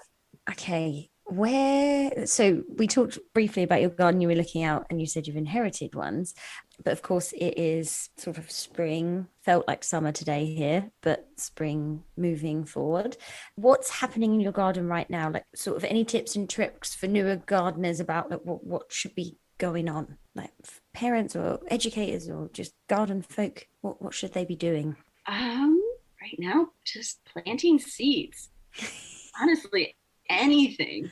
[0.50, 5.06] Okay, where so we talked briefly about your garden you were looking out and you
[5.06, 6.34] said you've inherited ones
[6.82, 12.04] but of course it is sort of spring felt like summer today here but spring
[12.16, 13.18] moving forward.
[13.56, 15.30] What's happening in your garden right now?
[15.30, 19.16] Like sort of any tips and tricks for newer gardeners about like what, what should
[19.16, 20.18] be going on?
[20.34, 20.52] Like
[20.94, 24.96] parents or educators or just garden folk what, what should they be doing?
[25.26, 25.82] Um
[26.28, 28.50] right now just planting seeds
[29.42, 29.96] honestly
[30.30, 31.12] anything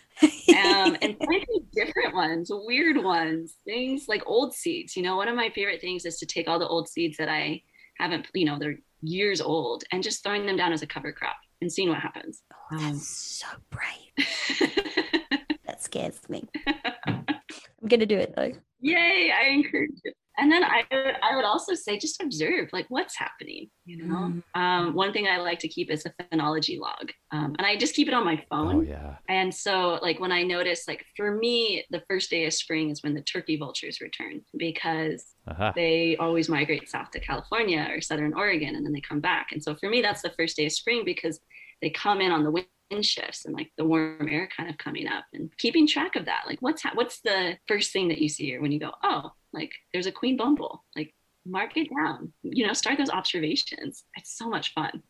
[0.50, 4.96] um, and planting different ones, weird ones, things like old seeds.
[4.96, 7.30] You know, one of my favorite things is to take all the old seeds that
[7.30, 7.62] I
[7.98, 11.38] haven't, you know, they're years old and just throwing them down as a cover crop
[11.62, 12.42] and seeing what happens.
[12.54, 15.40] Oh, that's um, so brave.
[15.66, 16.44] that scares me.
[16.68, 18.52] I'm going to do it though.
[18.82, 19.32] Yay!
[19.32, 20.12] I encourage you.
[20.38, 20.84] And then I,
[21.24, 23.70] I would also say just observe like what's happening.
[23.86, 24.44] You know, mm.
[24.60, 27.96] um, one thing I like to keep is a phenology log, um, and I just
[27.96, 28.76] keep it on my phone.
[28.76, 29.16] Oh yeah.
[29.30, 33.04] And so like when I notice like for me the first day of spring is
[33.04, 35.74] when the turkey vultures return because uh-huh.
[35.76, 39.48] they always migrate south to California or southern Oregon and then they come back.
[39.52, 41.40] And so for me that's the first day of spring because
[41.82, 42.68] they come in on the wind
[43.02, 46.44] shifts and like the warm air kind of coming up and keeping track of that.
[46.48, 49.32] Like what's ha- what's the first thing that you see here when you go, oh,
[49.54, 50.84] like there's a queen bumble.
[50.96, 51.14] Like
[51.46, 52.34] mark it down.
[52.44, 54.04] You know, start those observations.
[54.16, 55.04] It's so much fun.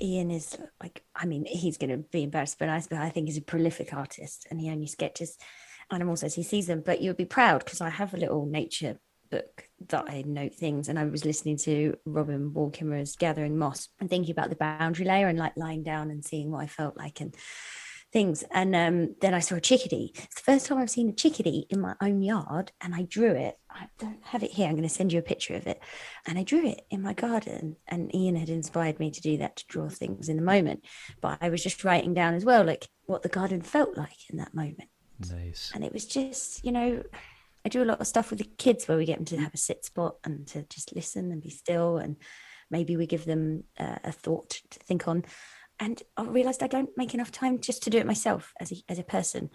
[0.00, 3.28] Ian is like, I mean, he's going to be embarrassed, but I, but I think
[3.28, 5.36] he's a prolific artist and he only sketches
[5.90, 6.82] animals as he sees them.
[6.84, 8.98] But you'll be proud because I have a little nature
[9.30, 10.88] book that I note things.
[10.88, 15.06] And I was listening to Robin Wall Kimmerer's Gathering Moss and thinking about the boundary
[15.06, 17.34] layer and like lying down and seeing what I felt like and
[18.12, 18.44] things.
[18.50, 20.12] And um, then I saw a chickadee.
[20.14, 23.32] It's the first time I've seen a chickadee in my own yard, and I drew
[23.32, 23.56] it.
[23.70, 24.68] I don't have it here.
[24.68, 25.82] I'm going to send you a picture of it.
[26.26, 27.76] And I drew it in my garden.
[27.86, 30.84] And Ian had inspired me to do that to draw things in the moment.
[31.20, 34.38] But I was just writing down as well, like what the garden felt like in
[34.38, 34.88] that moment.
[35.30, 35.72] Nice.
[35.74, 37.02] And it was just, you know,
[37.66, 39.52] I do a lot of stuff with the kids where we get them to have
[39.52, 41.98] a sit spot and to just listen and be still.
[41.98, 42.14] And
[42.70, 45.24] maybe we give them uh, a thought to think on.
[45.80, 48.76] And I realized I don't make enough time just to do it myself as a,
[48.88, 49.50] as a person.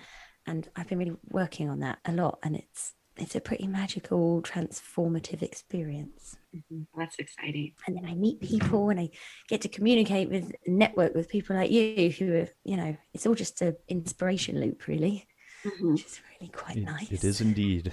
[0.46, 2.40] And I've been really working on that a lot.
[2.44, 6.36] And it's, it's a pretty magical, transformative experience.
[6.54, 6.82] Mm-hmm.
[7.00, 7.76] That's exciting.
[7.88, 9.12] And then I meet people and I
[9.48, 13.36] get to communicate with, network with people like you who are, you know, it's all
[13.36, 15.30] just an inspiration loop, really
[15.66, 15.94] mm-hmm.
[15.94, 17.12] which is really quite it, nice.
[17.12, 17.92] It is indeed.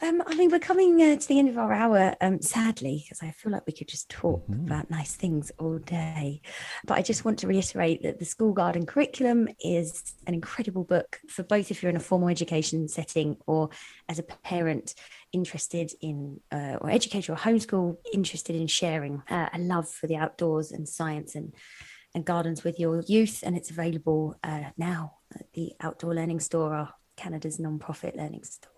[0.00, 3.20] Um, I mean, we're coming uh, to the end of our hour, um, sadly, because
[3.20, 4.64] I feel like we could just talk mm-hmm.
[4.64, 6.40] about nice things all day.
[6.86, 11.18] But I just want to reiterate that the School Garden Curriculum is an incredible book
[11.28, 13.70] for both if you're in a formal education setting or
[14.08, 14.94] as a parent
[15.32, 20.16] interested in, uh, or educator or homeschool interested in sharing uh, a love for the
[20.16, 21.52] outdoors and science and
[22.14, 23.42] and gardens with your youth.
[23.44, 26.88] And it's available uh, now at the Outdoor Learning Store,
[27.18, 28.72] Canada's non-profit learning store.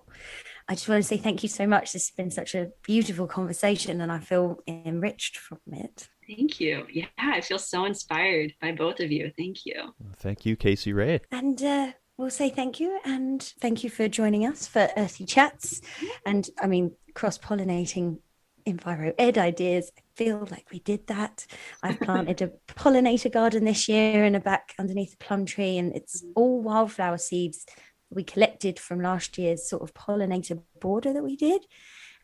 [0.68, 1.92] I just want to say thank you so much.
[1.92, 6.08] This has been such a beautiful conversation and I feel enriched from it.
[6.26, 6.86] Thank you.
[6.92, 9.32] Yeah, I feel so inspired by both of you.
[9.36, 9.94] Thank you.
[10.18, 11.20] Thank you, Kaci Rae.
[11.32, 15.80] And uh, we'll say thank you and thank you for joining us for Earthy Chats.
[16.24, 18.18] And I mean, cross pollinating
[18.66, 19.90] Enviro Ed ideas.
[19.96, 21.46] I feel like we did that.
[21.82, 25.94] I've planted a pollinator garden this year in a back underneath a plum tree, and
[25.94, 27.66] it's all wildflower seeds
[28.10, 31.66] we collected from last year's sort of pollinator border that we did.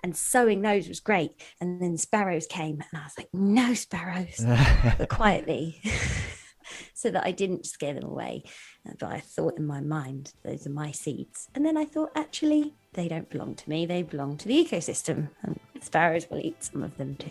[0.02, 1.32] And sowing those was great.
[1.60, 4.44] And then sparrows came, and I was like, no sparrows,
[4.98, 5.80] but quietly,
[6.94, 8.44] so that I didn't scare them away.
[8.84, 11.48] But I thought in my mind, those are my seeds.
[11.54, 15.30] And then I thought, actually, they don't belong to me, they belong to the ecosystem.
[15.42, 17.30] And sparrows will eat some of them too.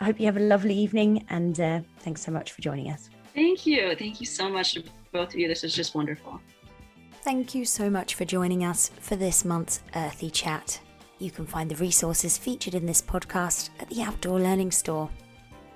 [0.00, 3.10] I hope you have a lovely evening, and uh, thanks so much for joining us.
[3.34, 3.94] Thank you.
[3.96, 5.48] Thank you so much to both of you.
[5.48, 6.40] This is just wonderful.
[7.22, 10.80] Thank you so much for joining us for this month's Earthy Chat.
[11.18, 15.10] You can find the resources featured in this podcast at the Outdoor Learning Store.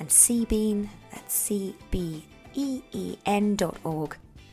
[0.00, 2.26] and CBEEN, that's C-B-E-E-N.org,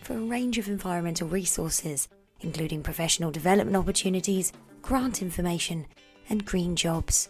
[0.02, 2.08] for a range of environmental resources,
[2.42, 4.54] including professional development opportunities,
[4.86, 5.86] grant information,
[6.30, 7.30] and green jobs.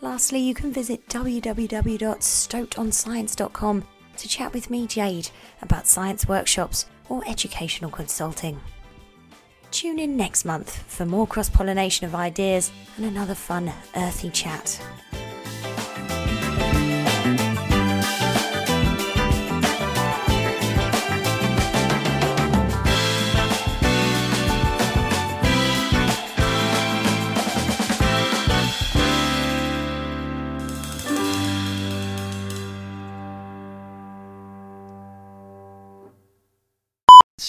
[0.00, 3.84] Lastly, you can visit www.stokedonscience.com
[4.16, 5.30] to chat with me, Jade,
[5.62, 8.58] about science workshops or educational consulting.
[9.70, 14.82] Tune in next month for more cross pollination of ideas and another fun, earthy chat.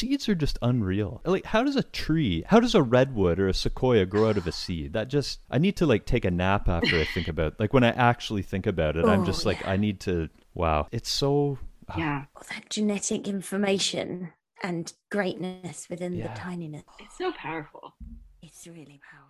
[0.01, 1.21] Seeds are just unreal.
[1.23, 4.47] Like, how does a tree, how does a redwood or a sequoia grow out of
[4.47, 4.93] a seed?
[4.93, 7.59] That just, I need to like take a nap after I think about.
[7.59, 10.29] Like when I actually think about it, oh, I'm just like, I need to.
[10.53, 11.59] Wow, it's so.
[11.87, 14.33] Uh, yeah, all that genetic information
[14.63, 16.33] and greatness within yeah.
[16.33, 16.83] the tininess.
[16.99, 17.93] It's so powerful.
[18.41, 19.20] It's really powerful.